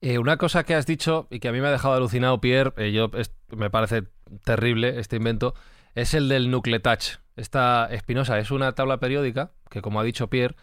[0.00, 2.72] Eh, una cosa que has dicho y que a mí me ha dejado alucinado, Pierre,
[2.76, 3.10] eh, yo
[3.50, 4.04] me parece
[4.44, 5.54] terrible este invento,
[5.94, 7.18] es el del Nucletouch.
[7.36, 10.54] Esta espinosa es una tabla periódica que, como ha dicho Pierre,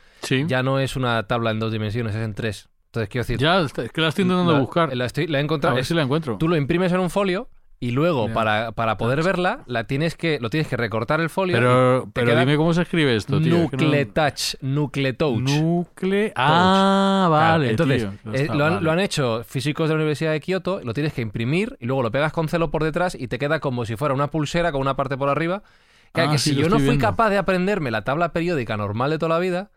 [0.48, 2.70] ya no es una tabla en dos dimensiones, es en tres.
[2.86, 3.38] Entonces, quiero decir.
[3.40, 4.96] Ya, es que la estoy intentando buscar.
[4.96, 5.74] La, he encontrado.
[5.74, 6.38] A ver si la encuentro.
[6.38, 7.50] Tú lo imprimes en un folio
[7.82, 11.58] y luego para, para, poder verla la tienes que lo tienes que recortar el folio
[11.58, 18.48] pero, pero dime cómo se escribe esto tío Nucletouch Nucletouch Nucle ah vale entonces eh,
[18.54, 22.04] lo, han, hecho físicos de la Universidad de Kioto lo tienes que imprimir y luego
[22.04, 24.82] lo pegas con celo por detrás y te queda como si fuera una pulsera con
[24.82, 25.64] una parte por arriba.
[26.14, 29.36] Que, ah, si yo no fui capaz de aprenderme la tabla periódica normal de toda
[29.36, 29.72] la vida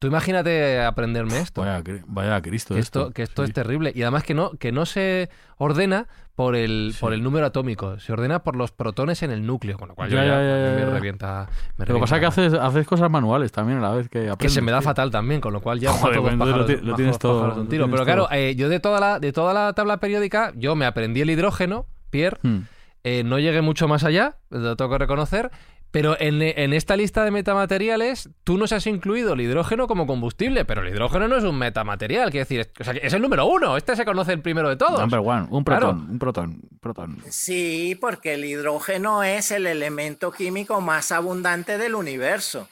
[0.00, 1.60] Tú imagínate aprenderme esto.
[1.60, 2.72] Vaya, vaya Cristo.
[2.72, 3.92] Que esto, que esto es terrible.
[3.94, 8.14] Y además que no, que no se ordena por el, por el número atómico, se
[8.14, 11.50] ordena por los protones en el núcleo, con lo cual ya, me revienta.
[11.76, 14.38] lo que pasa es que haces, haces cosas manuales también a la vez que aprendes.
[14.38, 16.34] Que se me da fatal también, con lo cual ya Joder, pues
[16.82, 17.66] lo, tienes todo.
[17.68, 21.20] Pero claro, eh, yo de toda, la, de toda la tabla periódica, yo me aprendí
[21.20, 22.38] el hidrógeno, Pierre.
[22.40, 22.60] Hmm.
[23.04, 25.50] Eh, no llegué mucho más allá, lo tengo que reconocer,
[25.90, 30.82] pero en, esta lista de metamateriales, tú nos has incluido el hidrógeno como combustible, pero
[30.82, 32.70] el hidrógeno no es un metamaterial, quiero decir,
[33.02, 35.00] es, el número uno, este se conoce el primero de todos.
[35.00, 37.22] Number one, un protón, un protón, protón.
[37.28, 42.68] Sí, porque el hidrógeno es el elemento químico más abundante del universo.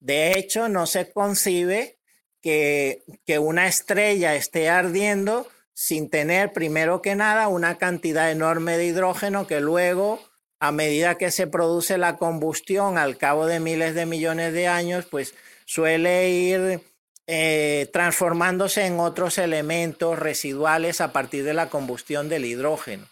[0.00, 1.98] De hecho, no se concibe
[2.42, 8.86] que, que una estrella esté ardiendo sin tener, primero que nada, una cantidad enorme de
[8.86, 10.20] hidrógeno que luego,
[10.58, 15.06] a medida que se produce la combustión al cabo de miles de millones de años,
[15.10, 16.80] pues suele ir
[17.26, 23.06] eh, transformándose en otros elementos residuales a partir de la combustión del hidrógeno.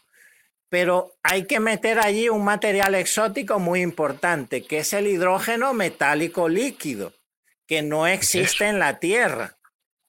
[0.68, 6.48] Pero hay que meter allí un material exótico muy importante, que es el hidrógeno metálico
[6.48, 7.12] líquido,
[7.66, 9.56] que no existe en la Tierra.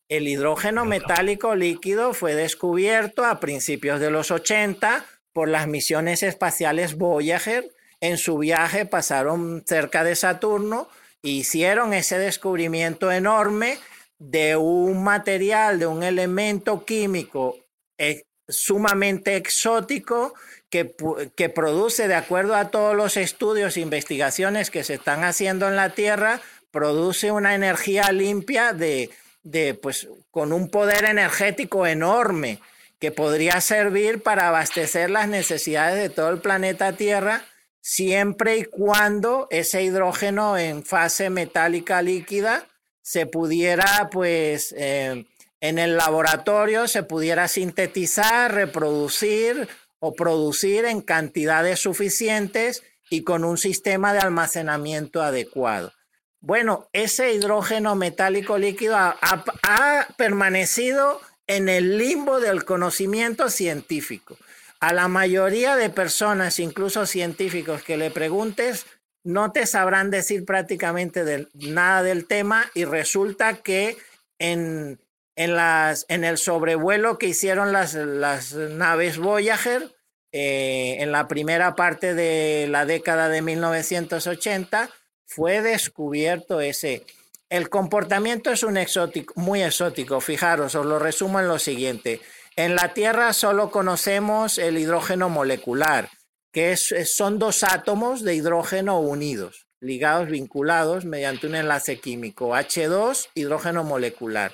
[0.08, 6.95] El hidrógeno metálico líquido fue descubierto a principios de los 80 por las misiones espaciales
[6.95, 7.69] Voyager.
[8.00, 10.88] En su viaje pasaron cerca de Saturno
[11.21, 13.78] hicieron ese descubrimiento enorme
[14.17, 17.58] de un material, de un elemento químico
[17.98, 20.36] eh, sumamente exótico
[20.69, 20.95] que,
[21.36, 25.76] que, produce, de acuerdo a todos los estudios e investigaciones que se están haciendo en
[25.76, 26.39] la Tierra,
[26.71, 29.10] produce una energía limpia de
[29.45, 32.60] de, pues, con un poder energético enorme
[32.99, 37.43] que podría servir para abastecer las necesidades de todo el planeta Tierra,
[37.81, 42.67] siempre y cuando ese hidrógeno en fase metálica líquida
[43.01, 45.25] se pudiera, pues, eh,
[45.62, 49.67] en el laboratorio se pudiera sintetizar, reproducir
[49.99, 55.93] o producir en cantidades suficientes y con un sistema de almacenamiento adecuado.
[56.39, 64.38] Bueno, ese hidrógeno metálico líquido ha, permanecido en el limbo del conocimiento científico.
[64.79, 68.86] A la mayoría de personas, incluso científicos, que le preguntes,
[69.23, 73.97] no te sabrán decir prácticamente nada del tema y resulta que
[74.38, 74.99] en,
[75.36, 79.91] el sobrevuelo que hicieron las, naves Voyager
[80.31, 84.89] eh, en la primera parte de la década de 1980,
[85.25, 87.03] fue descubierto ese.
[87.49, 90.19] El comportamiento es un exótico, muy exótico.
[90.19, 92.21] Fijaros, os lo resumo en lo siguiente.
[92.55, 96.10] En la Tierra solo conocemos el hidrógeno molecular,
[96.51, 103.84] que son dos átomos de hidrógeno unidos, ligados, vinculados mediante un enlace químico, H2, hidrógeno
[103.84, 104.53] molecular.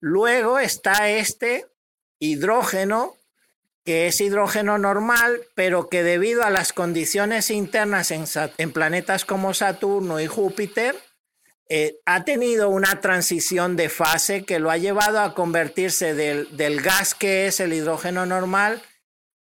[0.00, 1.66] Luego está este
[2.18, 3.16] hidrógeno
[3.86, 10.20] que es hidrógeno normal, pero que debido a las condiciones internas en, planetas como Saturno
[10.20, 10.96] y Júpiter,
[11.68, 17.14] eh, ha tenido una transición de fase que lo ha llevado a convertirse del, gas
[17.14, 18.82] que es el hidrógeno normal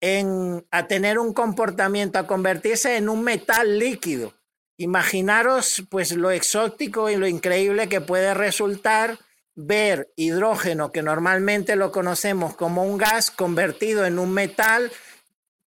[0.02, 4.35] en, a tener un comportamiento, a convertirse en un metal líquido.
[4.76, 9.18] Imaginaros pues lo exótico y lo increíble que puede resultar
[9.54, 14.92] ver hidrógeno, que normalmente lo conocemos como un gas, convertido en un metal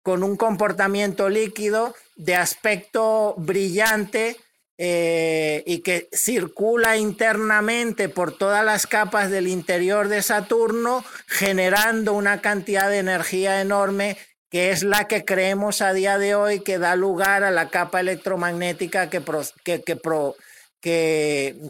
[0.02, 4.38] con un comportamiento líquido de aspecto brillante
[4.78, 12.42] eh, y que circula internamente por todas las capas del interior de Saturno, generando una
[12.42, 14.18] cantidad de energía enorme
[14.50, 18.00] que es la que creemos a día de hoy que da lugar a la capa
[18.00, 19.22] electromagnética que,
[19.64, 19.84] que,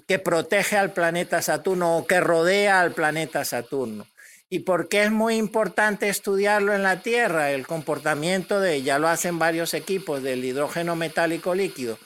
[0.06, 4.06] que, protege al planeta Saturno o que rodea al planeta Saturno.
[4.50, 7.52] ¿Y por qué es muy importante estudiarlo en la Tierra?
[7.52, 11.98] El comportamiento de, ya lo hacen varios equipos, del hidrógeno metálico líquido.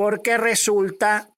[0.00, 1.28] Porque resulta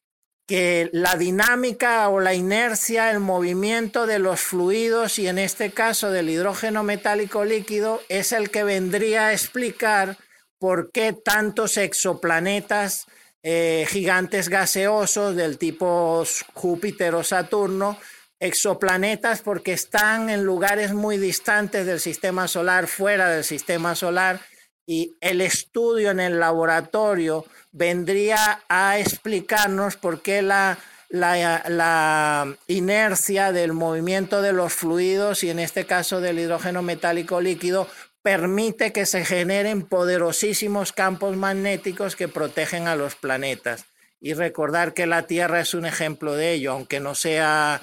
[0.47, 6.13] que la dinámica o la inercia, el movimiento de los fluidos y en este caso
[6.13, 10.17] del hidrógeno metálico líquido es el que vendría a explicar
[10.61, 13.07] por qué tantos exoplanetas
[13.43, 16.23] eh, gigantes gaseosos del tipo
[16.55, 17.99] Júpiter o Saturno,
[18.39, 24.39] exoplanetas porque están en lugares muy distantes del sistema solar, fuera del sistema solar,
[24.87, 33.73] y el estudio en el laboratorio vendría a explicarnos por qué la, la, inercia del
[33.73, 37.89] movimiento de los fluidos y en este caso del hidrógeno metálico líquido
[38.23, 43.85] permite que se generen poderosísimos campos magnéticos que protegen a los planetas.
[44.21, 47.83] Y recordar que la Tierra es un ejemplo de ello, aunque no sea,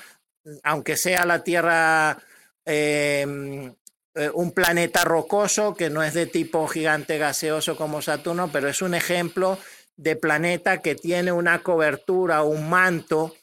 [0.63, 2.17] aunque sea la Tierra
[2.63, 3.73] em,
[4.15, 8.81] eh, un planeta rocoso que no es de tipo gigante gaseoso como Saturno, pero es
[8.81, 9.57] un ejemplo
[9.95, 13.33] de planeta que tiene una cobertura, un manto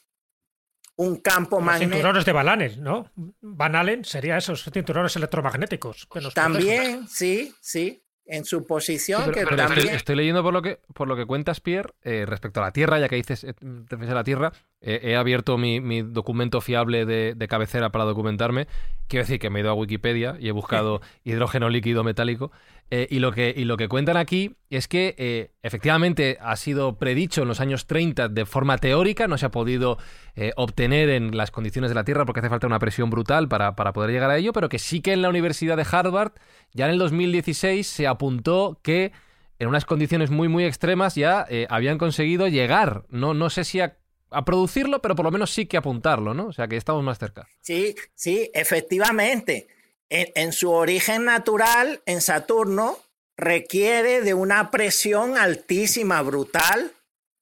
[0.97, 1.95] un campo magnético.
[1.95, 3.11] Cinturones de Van ¿no?
[3.15, 6.07] Van Allen sería esos cinturones electromagnéticos.
[6.33, 8.03] también, sí, sí.
[8.27, 9.31] En su posición.
[9.31, 9.89] que también...
[9.89, 12.99] estoy, leyendo por lo que, por lo que cuentas, Pierre, eh, respecto a la Tierra,
[12.99, 14.51] ya que dices, eh, te a la Tierra,
[14.81, 18.67] he, abierto mi, documento fiable de, cabecera para documentarme.
[19.07, 22.51] Quiero decir que me he ido a Wikipedia y he buscado hidrógeno líquido metálico.
[22.89, 26.97] Eh, y, lo que, y lo que cuentan aquí es que eh, efectivamente ha sido
[26.97, 29.97] predicho en los años 30 de forma teórica, no se ha podido
[30.35, 33.75] eh, obtener en las condiciones de la Tierra porque hace falta una presión brutal para,
[33.75, 36.31] para, poder llegar a ello, pero que sí que en la Universidad de Harvard
[36.71, 39.11] ya en el 2016 se apuntó que
[39.59, 43.97] en unas condiciones muy muy extremas ya habían conseguido llegar, no, no sé si a
[44.29, 46.47] a producirlo, pero por lo menos sí que apuntarlo, ¿no?
[46.47, 47.47] O sea que estamos más cerca.
[47.61, 49.67] Sí, sí, efectivamente.
[50.09, 52.97] En, su origen natural, en Saturno,
[53.35, 56.93] requiere de una presión altísima, brutal,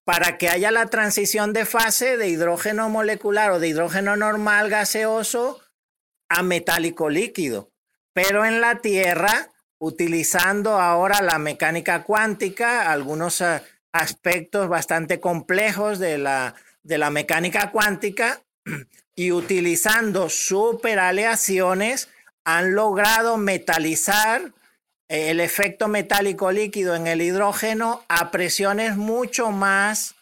[0.03, 5.61] para que haya la transición de fase de hidrógeno molecular o de hidrógeno normal gaseoso
[6.30, 7.72] a metálico líquido.
[8.13, 13.61] Pero en la Tierra, utilizando ahora la mecánica cuántica, algunos eh,
[13.91, 16.55] aspectos bastante complejos de la
[16.86, 18.43] de la mecánica cuántica
[19.16, 22.09] y utilizando superaleaciones
[22.45, 24.53] han logrado metalizar
[25.09, 30.15] el efecto metálico líquido en el hidrógeno a presiones mucho más,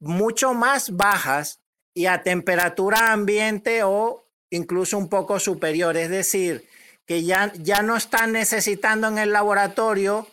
[0.00, 1.60] mucho más bajas
[1.94, 5.96] y a temperatura ambiente o incluso un poco superior.
[5.96, 6.68] Es decir,
[7.06, 10.28] que ya, ya no están necesitando en el laboratorio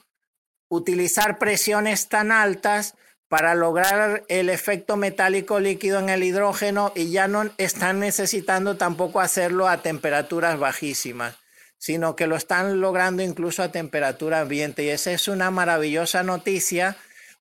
[0.69, 2.95] utilizar presiones tan altas
[3.35, 9.19] para lograr el efecto metálico líquido en el hidrógeno y ya no están necesitando tampoco
[9.19, 11.35] hacerlo a temperaturas bajísimas,
[11.77, 14.85] sino que lo están logrando incluso a temperatura ambiente.
[14.85, 16.95] Y esa es una maravillosa noticia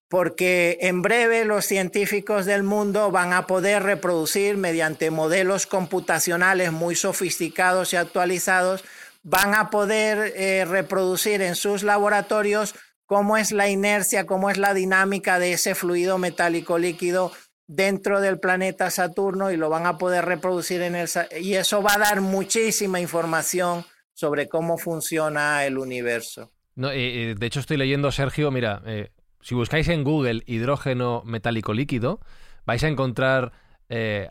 [0.09, 6.97] porque en breve los científicos del mundo van a poder reproducir mediante modelos computacionales muy
[6.97, 8.83] sofisticados y actualizados,
[9.23, 12.75] van a poder eh, reproducir en sus laboratorios
[13.07, 17.33] cómo es la inercia, cómo es la dinámica de ese fluido metálico líquido
[17.67, 21.09] dentro del planeta Saturno y lo van a poder reproducir en el
[21.41, 26.51] y eso va a dar muchísima información sobre cómo funciona el universo.
[26.77, 32.21] No, de hecho estoy leyendo Sergio, mira, eh, si buscáis en Google hidrógeno metálico líquido,
[32.67, 33.53] vais a encontrar
[33.89, 34.29] eh,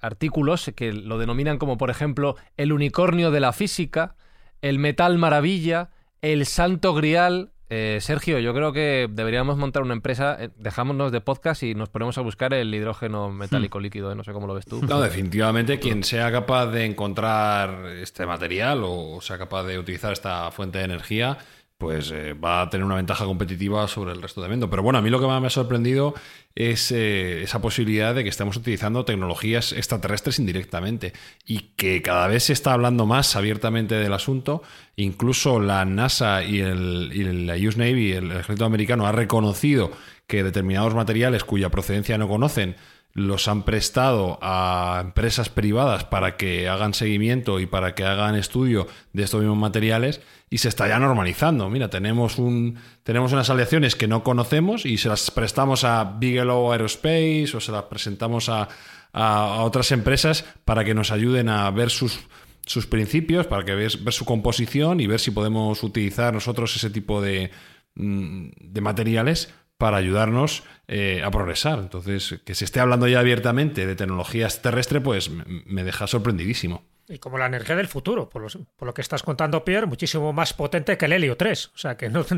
[0.00, 4.16] artículos que lo denominan como por ejemplo el unicornio de la física,
[4.62, 5.90] el metal maravilla,
[6.22, 11.22] el santo grial, eh, Sergio, yo creo que deberíamos montar una empresa, eh, dejámonos de
[11.22, 13.82] podcast y nos ponemos a buscar el hidrógeno metálico hmm.
[13.82, 14.14] líquido, ¿eh?
[14.14, 14.82] no sé cómo lo ves tú.
[14.84, 20.50] No, definitivamente quien sea capaz de encontrar este material o sea capaz de utilizar esta
[20.50, 21.38] fuente de energía,
[21.82, 24.70] pues eh, va a tener una ventaja competitiva sobre el resto del mundo.
[24.70, 26.14] Pero bueno, a mí lo que más me ha sorprendido
[26.54, 31.12] es eh, esa posibilidad de que estemos utilizando tecnologías extraterrestres indirectamente
[31.44, 34.62] y que cada vez se está hablando más abiertamente del asunto.
[34.94, 39.90] Incluso la NASA y, el, la US Navy, el ejército americano, ha reconocido
[40.28, 42.76] que determinados materiales cuya procedencia no conocen
[43.14, 48.86] los han prestado a empresas privadas para que hagan seguimiento y para que hagan estudio
[49.12, 51.68] de estos mismos materiales y se está ya normalizando.
[51.68, 56.72] Mira, tenemos, un, tenemos unas aleaciones que no conocemos y se las prestamos a Bigelow
[56.72, 58.68] Aerospace o se las presentamos a,
[59.14, 62.18] otras empresas para que nos ayuden a ver sus,
[62.64, 66.88] sus principios, para que ver, ver su composición y ver si podemos utilizar nosotros ese
[66.88, 67.50] tipo de,
[67.94, 69.52] mm, de materiales
[69.82, 71.80] para ayudarnos eh, a progresar.
[71.80, 76.84] Entonces, que se esté hablando ya abiertamente de tecnologías terrestres, pues me deja sorprendidísimo.
[77.08, 78.46] Y como la energía del futuro, por,
[78.86, 81.72] lo que estás contando, Pierre, muchísimo más potente que el helio 3.
[81.74, 82.28] O sea, que nos,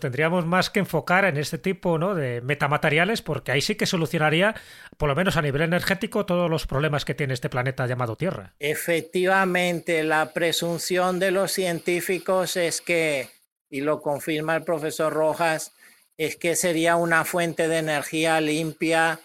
[0.00, 2.14] tendríamos más que enfocar en este tipo ¿no?
[2.14, 4.54] de metamateriales, porque ahí sí que solucionaría,
[4.96, 8.54] por lo menos a nivel energético, todos los problemas que tiene este planeta llamado Tierra.
[8.58, 13.28] Efectivamente, la presunción de los científicos es que,
[13.68, 15.75] y lo confirma el profesor Rojas,
[16.16, 19.20] es que sería una fuente de energía limpia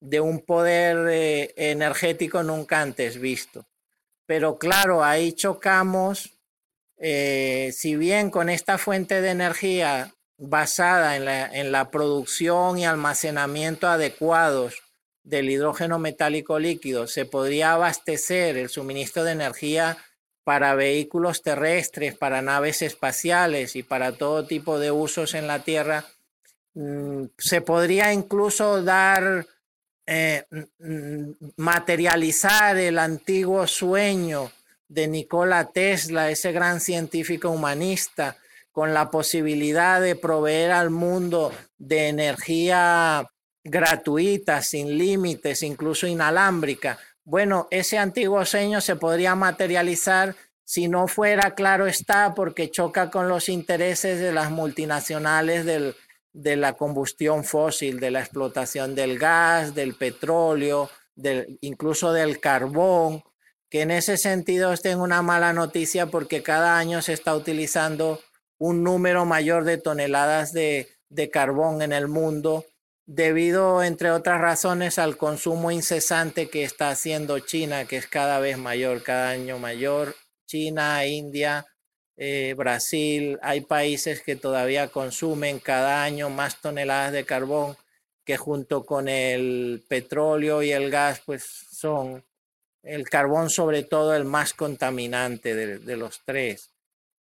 [0.00, 3.66] de un poder eh, energético nunca antes visto.
[4.26, 6.38] Pero claro, ahí chocamos,
[6.98, 12.86] eh, si bien con esta fuente de energía basada en la, en la producción y
[12.86, 14.82] almacenamiento adecuados
[15.24, 19.98] del hidrógeno metálico líquido, se podría abastecer el suministro de energía
[20.44, 26.06] para vehículos terrestres, para naves espaciales y para todo tipo de usos en la Tierra,
[27.36, 29.46] se podría incluso dar,
[30.06, 30.44] eh,
[31.56, 34.50] materializar el antiguo sueño
[34.88, 38.36] de Nikola Tesla, ese gran científico humanista,
[38.70, 43.28] con la posibilidad de proveer al mundo de energía
[43.64, 46.98] gratuita, sin límites, incluso inalámbrica.
[47.24, 53.28] Bueno, ese antiguo sueño se podría materializar si no fuera, claro está, porque choca con
[53.28, 55.94] los intereses de las multinacionales del,
[56.32, 60.90] de la combustión fósil, de la explotación del gas, del petróleo,
[61.60, 63.22] incluso del carbón,
[63.70, 68.20] que en ese sentido es una mala noticia porque cada año se está utilizando
[68.58, 72.64] un número mayor de toneladas de, de carbón en el mundo
[73.08, 78.58] debido, entre otras razones, al consumo incesante que está haciendo China, que es cada vez
[78.58, 80.14] mayor, cada año mayor.
[80.46, 81.66] China, India,
[82.18, 87.76] eh, Brasil, hay países que todavía consumen cada año más toneladas de carbón
[88.24, 92.24] que junto con el petróleo y el gas, pues son
[92.82, 96.70] el carbón sobre todo el más contaminante de, los tres.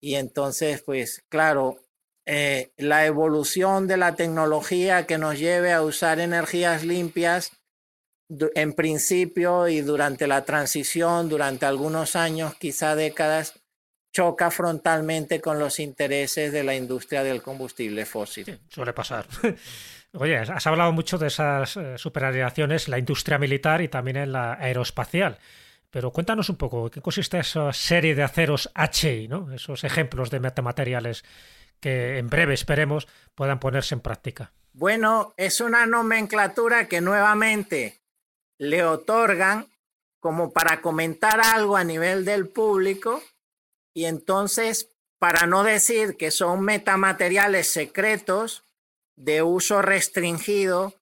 [0.02, 1.78] Y entonces, pues claro,
[2.26, 7.52] eh, la evolución de la tecnología que nos lleve a usar energías limpias,
[8.56, 13.54] en principio y durante la transición, durante algunos años, quizá décadas,
[14.12, 18.60] choca frontalmente con los intereses de la industria del combustible fósil.
[18.70, 19.28] suele pasar.
[20.14, 24.32] Oye, has hablado mucho de esas eh, superaliaciones en la industria militar y también en
[24.32, 25.38] la aeroespacial.
[25.92, 29.52] Pero cuéntanos un poco, ¿qué consiste esa serie de aceros HI, ¿no?
[29.52, 31.24] esos ejemplos de metamateriales
[31.80, 34.52] que en breve esperemos puedan ponerse en práctica?
[34.74, 38.00] Bueno, es una nomenclatura que nuevamente
[38.58, 39.68] le otorgan
[40.20, 43.24] como para comentar algo a nivel del público
[43.94, 48.64] y entonces, para no decir que son metamateriales secretos
[49.16, 50.96] de uso restringido,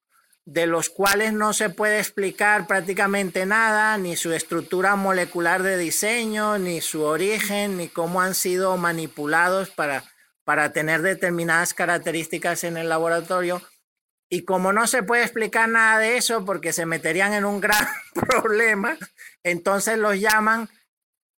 [0.46, 6.58] de los cuales no se puede explicar prácticamente nada, ni su estructura molecular de diseño,
[6.58, 10.06] ni su origen, ni cómo han sido manipulados para,
[10.46, 13.62] para tener determinadas características en el laboratorio.
[14.30, 17.86] Y como no se puede explicar nada de eso porque se meterían en un gran
[18.14, 18.98] problema,
[19.44, 20.70] entonces los llaman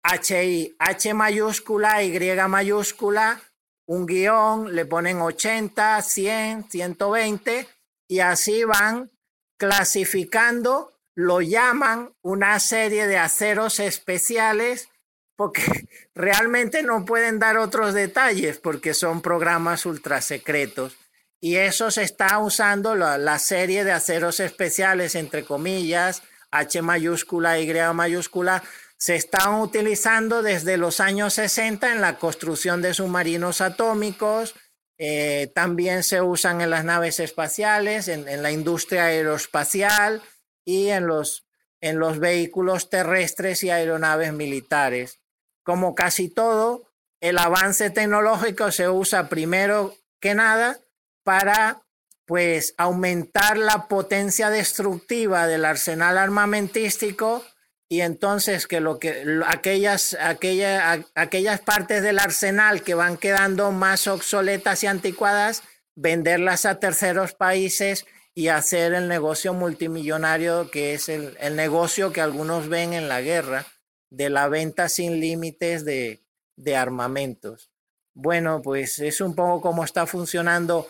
[0.03, 3.41] HI, H mayúscula, Y mayúscula,
[3.85, 7.67] un guion, le ponen 80, 100, 120
[8.07, 9.11] y así van
[9.57, 14.89] clasificando, lo llaman una serie de aceros especiales
[15.35, 15.63] porque
[16.15, 20.97] realmente no pueden dar otros detalles porque son programas ultra secretos.
[21.41, 26.21] Y eso se está usando la, la serie de aceros especiales, entre comillas,
[26.51, 28.63] H mayúscula, Y mayúscula,
[28.99, 34.55] se están utilizando desde los años 60 en la construcción de submarinos atómicos,
[34.97, 40.21] eh, también se usan en las naves espaciales, en, la industria aeroespacial
[40.65, 41.47] y en los,
[41.79, 45.21] en los vehículos terrestres y aeronaves militares.
[45.63, 46.91] Como casi todo,
[47.21, 50.77] el avance tecnológico se usa primero que nada
[51.23, 51.83] para
[52.25, 57.45] pues aumentar la potencia destructiva del arsenal armamentístico
[57.89, 64.83] y entonces que lo que aquellas, aquellas partes del arsenal que van quedando más obsoletas
[64.83, 65.63] y anticuadas,
[65.95, 72.21] venderlas a terceros países y hacer el negocio multimillonario que es el, el negocio que
[72.21, 73.65] algunos ven en la guerra
[74.11, 76.21] de la venta sin límites de,
[76.55, 77.71] de armamentos.
[78.13, 80.87] Bueno, pues es un poco como está funcionando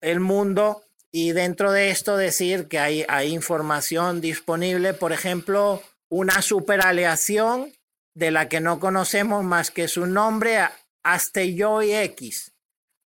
[0.00, 6.42] el mundo y dentro de esto decir que hay, hay información disponible, por ejemplo, una
[6.42, 7.72] superaleación
[8.14, 10.58] de la que no conocemos más que su nombre,
[11.02, 12.52] Astelloy X.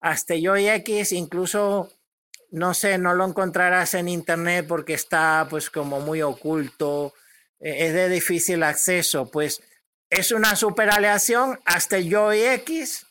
[0.02, 1.92] X incluso,
[2.50, 7.14] no sé, no lo encontrarás en internet porque está pues como muy oculto,
[7.60, 9.62] e, es de difícil acceso, pues
[10.10, 13.06] es una superaleación Astelloy X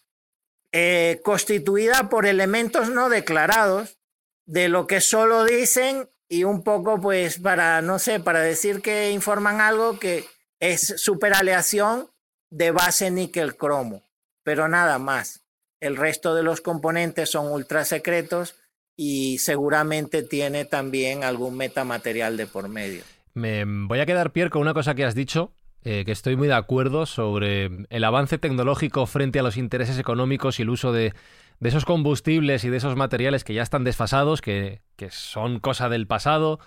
[0.72, 3.98] eh, constituida por elementos no declarados
[4.46, 9.12] de lo que solo dicen y un poco pues para, no sé, para decir que
[9.12, 10.26] informan algo que
[10.60, 12.08] es superaleación
[12.50, 14.04] de base níquel cromo,
[14.44, 15.42] pero nada más.
[15.80, 18.56] El resto de los componentes son ultra secretos
[18.96, 23.04] y seguramente tiene también algún metamaterial de por medio.
[23.34, 25.52] Me voy a quedar, Pierre, con una cosa que has dicho,
[25.84, 30.58] eh, que estoy muy de acuerdo sobre el avance tecnológico frente a los intereses económicos
[30.58, 31.14] y el uso de
[31.60, 35.90] de esos combustibles y de esos materiales que ya están desfasados, que, que son cosa
[35.90, 36.60] del pasado,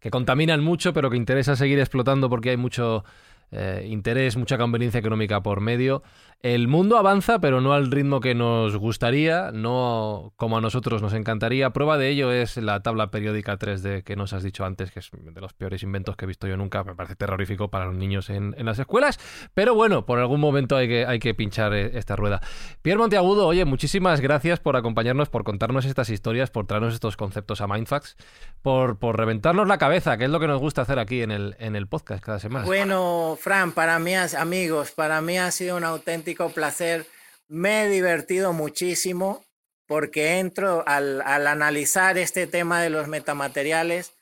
[0.00, 3.04] que contaminan mucho, pero que interesa seguir explotando porque hay mucho
[3.52, 6.02] eh, interés, mucha conveniencia económica por medio.
[6.42, 11.12] El mundo avanza, pero no al ritmo que nos gustaría, no como a nosotros nos
[11.12, 11.70] encantaría.
[11.70, 15.10] Prueba de ello es la tabla periódica 3D que nos has dicho antes, que es
[15.12, 16.82] de los peores inventos que he visto yo nunca.
[16.82, 19.20] Me parece terrorífico para los niños en, las escuelas.
[19.54, 22.40] Pero bueno, por algún momento hay que, hay que pinchar eh, esta rueda.
[22.82, 27.60] Pierre Monteagudo, oye, muchísimas gracias por acompañarnos, por contarnos estas historias, por traernos estos conceptos
[27.60, 28.16] a Mindfax,
[28.62, 31.54] por, por reventarnos la cabeza, que es lo que nos gusta hacer aquí en el,
[31.60, 32.66] en el podcast cada semana.
[32.66, 37.06] Bueno, Fran, para mí, amigos, para mí ha sido un auténtico placer.
[37.48, 39.44] Me he divertido muchísimo
[39.88, 44.12] porque entro al, analizar este tema de los metamateriales,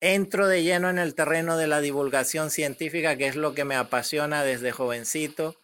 [0.00, 3.74] entro de lleno en el terreno de la divulgación científica, que es lo que me
[3.74, 5.56] apasiona desde jovencito.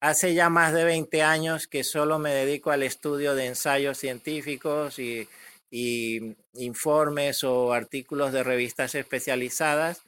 [0.00, 4.98] Hace ya más de 20 años que solo me dedico al estudio de ensayos científicos
[4.98, 5.28] y,
[5.70, 10.04] y informes o artículos de revistas especializadas.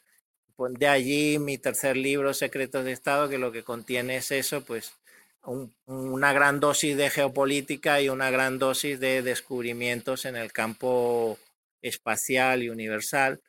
[0.57, 4.63] Pues de allí mi tercer libro, Secretos de Estado, que lo que contiene es eso,
[4.65, 4.95] pues
[5.87, 11.39] una gran dosis de geopolítica y una gran dosis de descubrimientos en el campo
[11.83, 13.41] espacial y universal.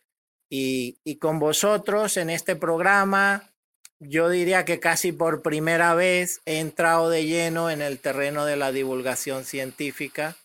[0.49, 3.51] Y, y, con vosotros en este programa,
[3.99, 8.55] yo diría que casi por primera vez he entrado de lleno en el terreno de
[8.55, 10.35] la divulgación científica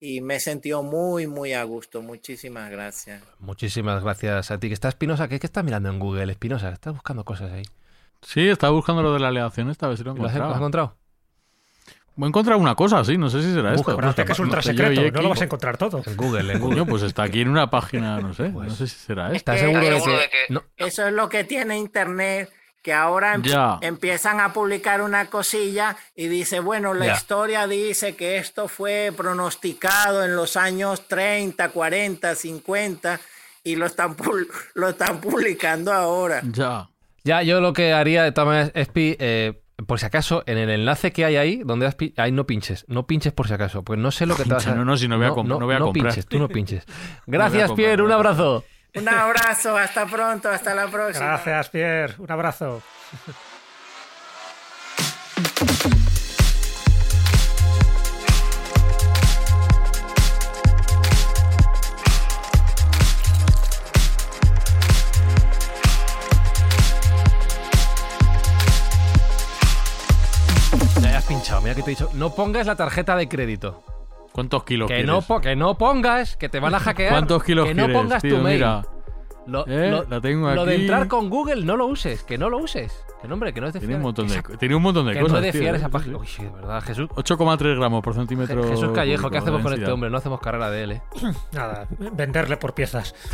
[0.00, 2.00] y me he sentido muy, muy a gusto.
[2.02, 3.22] Muchísimas gracias.
[3.38, 4.68] Muchísimas gracias a ti.
[4.68, 6.70] Que está Espinosa, ¿qué, ¿qué estás mirando en Google, Espinosa?
[6.70, 7.62] ¿Estás buscando cosas ahí?
[8.22, 10.46] Sí, estaba buscando lo de la aleación esta, a ver si lo ¿Lo has, encontraba.
[10.48, 10.96] lo has encontrado?
[12.16, 13.96] Voy a encontrar una cosa, sí, no sé si será Busca, esto.
[14.14, 16.02] Pero que es ultra No secreto, no lo vas a encontrar todo.
[16.04, 16.76] En Google, en Google.
[16.80, 19.36] Coño, pues está aquí en una página, no sé, Pues- no sé si será esto.
[19.36, 22.50] ¿Estás que- seguro, de seguro que, de que- No, Eso es lo que tiene Internet,
[22.82, 23.42] que ahora em-
[23.82, 30.24] empiezan a publicar una cosilla y dice, bueno, la historia dice que esto fue pronosticado
[30.24, 33.20] en los años 30, 40, 50
[33.64, 34.16] y lo están,
[34.74, 36.40] lo están publicando ahora.
[36.44, 36.88] Ya.
[37.22, 38.46] Ya, yo lo que haría de todas
[39.18, 42.46] eh, por si acaso, en el enlace que hay ahí, donde has pi- ahí no
[42.46, 44.74] pinches, no pinches por si acaso, pues no sé lo que te vas a...
[44.74, 46.06] No, no, si no voy a comp- no voy a comprar.
[46.06, 46.84] pinches, tú no pinches.
[47.26, 48.64] Gracias, comprar, Pierre, no un abrazo.
[48.94, 51.26] Un abrazo, hasta pronto, hasta la próxima.
[51.26, 52.14] Gracias, Pierre.
[52.18, 52.82] Un abrazo.
[71.00, 73.84] Ya has pinchado, mira que te he dicho, no pongas la tarjeta de crédito.
[74.40, 75.10] ¿Cuántos kilos Que quieres?
[75.10, 77.10] no, po- que no pongas, que te van a hackear.
[77.12, 78.36] ¿Cuántos kilos Que no quieres, pongas tío?
[78.36, 78.56] tu mail.
[78.58, 78.82] Mira.
[79.46, 80.82] Lo, Eh, lo- la tengo lo de aquí.
[80.82, 83.04] entrar con Google no lo uses, que no lo uses.
[83.20, 83.98] Que no, hombre, que no es de Tiene fiar.
[83.98, 85.32] un montón de, esa- tiene un montón de que cosas.
[85.32, 85.78] no es de tío, fiar ¿eh?
[85.78, 86.18] esa página.
[86.18, 87.08] Uy, sí, de verdad, Jesús.
[87.16, 88.62] 8,3 gramos por centímetro.
[88.62, 89.94] Jesús Callejo, cúbico ¿qué hacemos de con este densidad.
[89.94, 90.10] hombre?
[90.10, 91.02] No hacemos carrera de él, ¿eh?
[91.52, 93.14] Nada, venderle por piezas.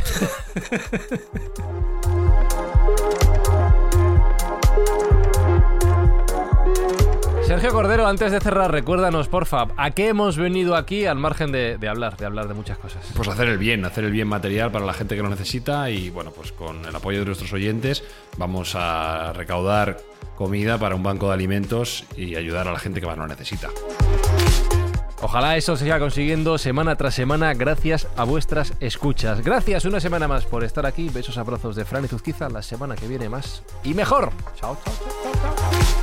[7.47, 11.78] Sergio Cordero, antes de cerrar, recuérdanos, porfa, ¿a qué hemos venido aquí al margen de,
[11.78, 13.07] de hablar, de hablar de muchas cosas?
[13.14, 16.11] Pues hacer el bien, hacer el bien material para la gente que lo necesita y
[16.11, 18.03] bueno, pues con el apoyo de nuestros oyentes
[18.36, 19.99] vamos a recaudar
[20.34, 23.68] comida para un banco de alimentos y ayudar a la gente que más lo necesita.
[25.22, 29.42] Ojalá eso se siga consiguiendo semana tras semana gracias a vuestras escuchas.
[29.42, 31.09] Gracias una semana más por estar aquí.
[31.09, 32.51] Besos, abrazos de Fran y Zuzquiza.
[32.51, 34.30] La semana que viene más y mejor.
[34.57, 35.95] Chao, chao, chao, chao, chao.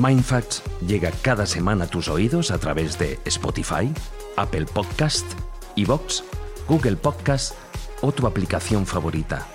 [0.00, 3.92] Mindfacts llega cada semana a tus oídos a través de Spotify,
[4.34, 5.26] Apple Podcast,
[5.76, 6.24] Evox,
[6.66, 7.54] Google Podcast
[8.00, 9.46] o tu aplicación favorita.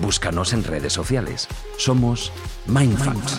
[0.00, 1.48] Búscanos en redes sociales.
[1.78, 2.30] Somos
[2.66, 3.38] Mindfacts.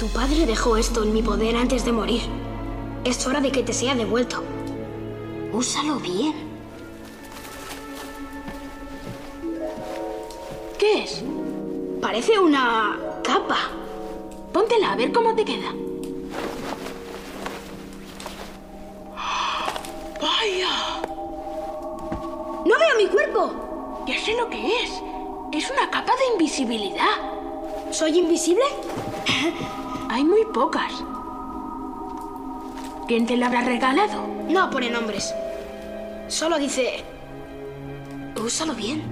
[0.00, 2.22] Tu padre dejó esto en mi poder antes de morir.
[3.04, 4.42] Es hora de que te sea devuelto.
[5.52, 6.34] Úsalo bien.
[10.76, 11.22] ¿Qué es?
[12.00, 13.70] Parece una capa.
[14.52, 15.72] Póntela a ver cómo te queda.
[20.20, 20.68] ¡Vaya!
[22.66, 24.04] ¡No veo mi cuerpo!
[24.06, 24.90] Ya sé lo que es.
[25.52, 27.16] Es una capa de invisibilidad.
[27.90, 28.64] ¿Soy invisible?
[30.10, 30.92] Hay muy pocas.
[33.06, 34.26] ¿Quién te la habrá regalado?
[34.48, 35.32] No pone nombres.
[36.28, 37.04] Solo dice...
[38.36, 39.11] Úsalo bien.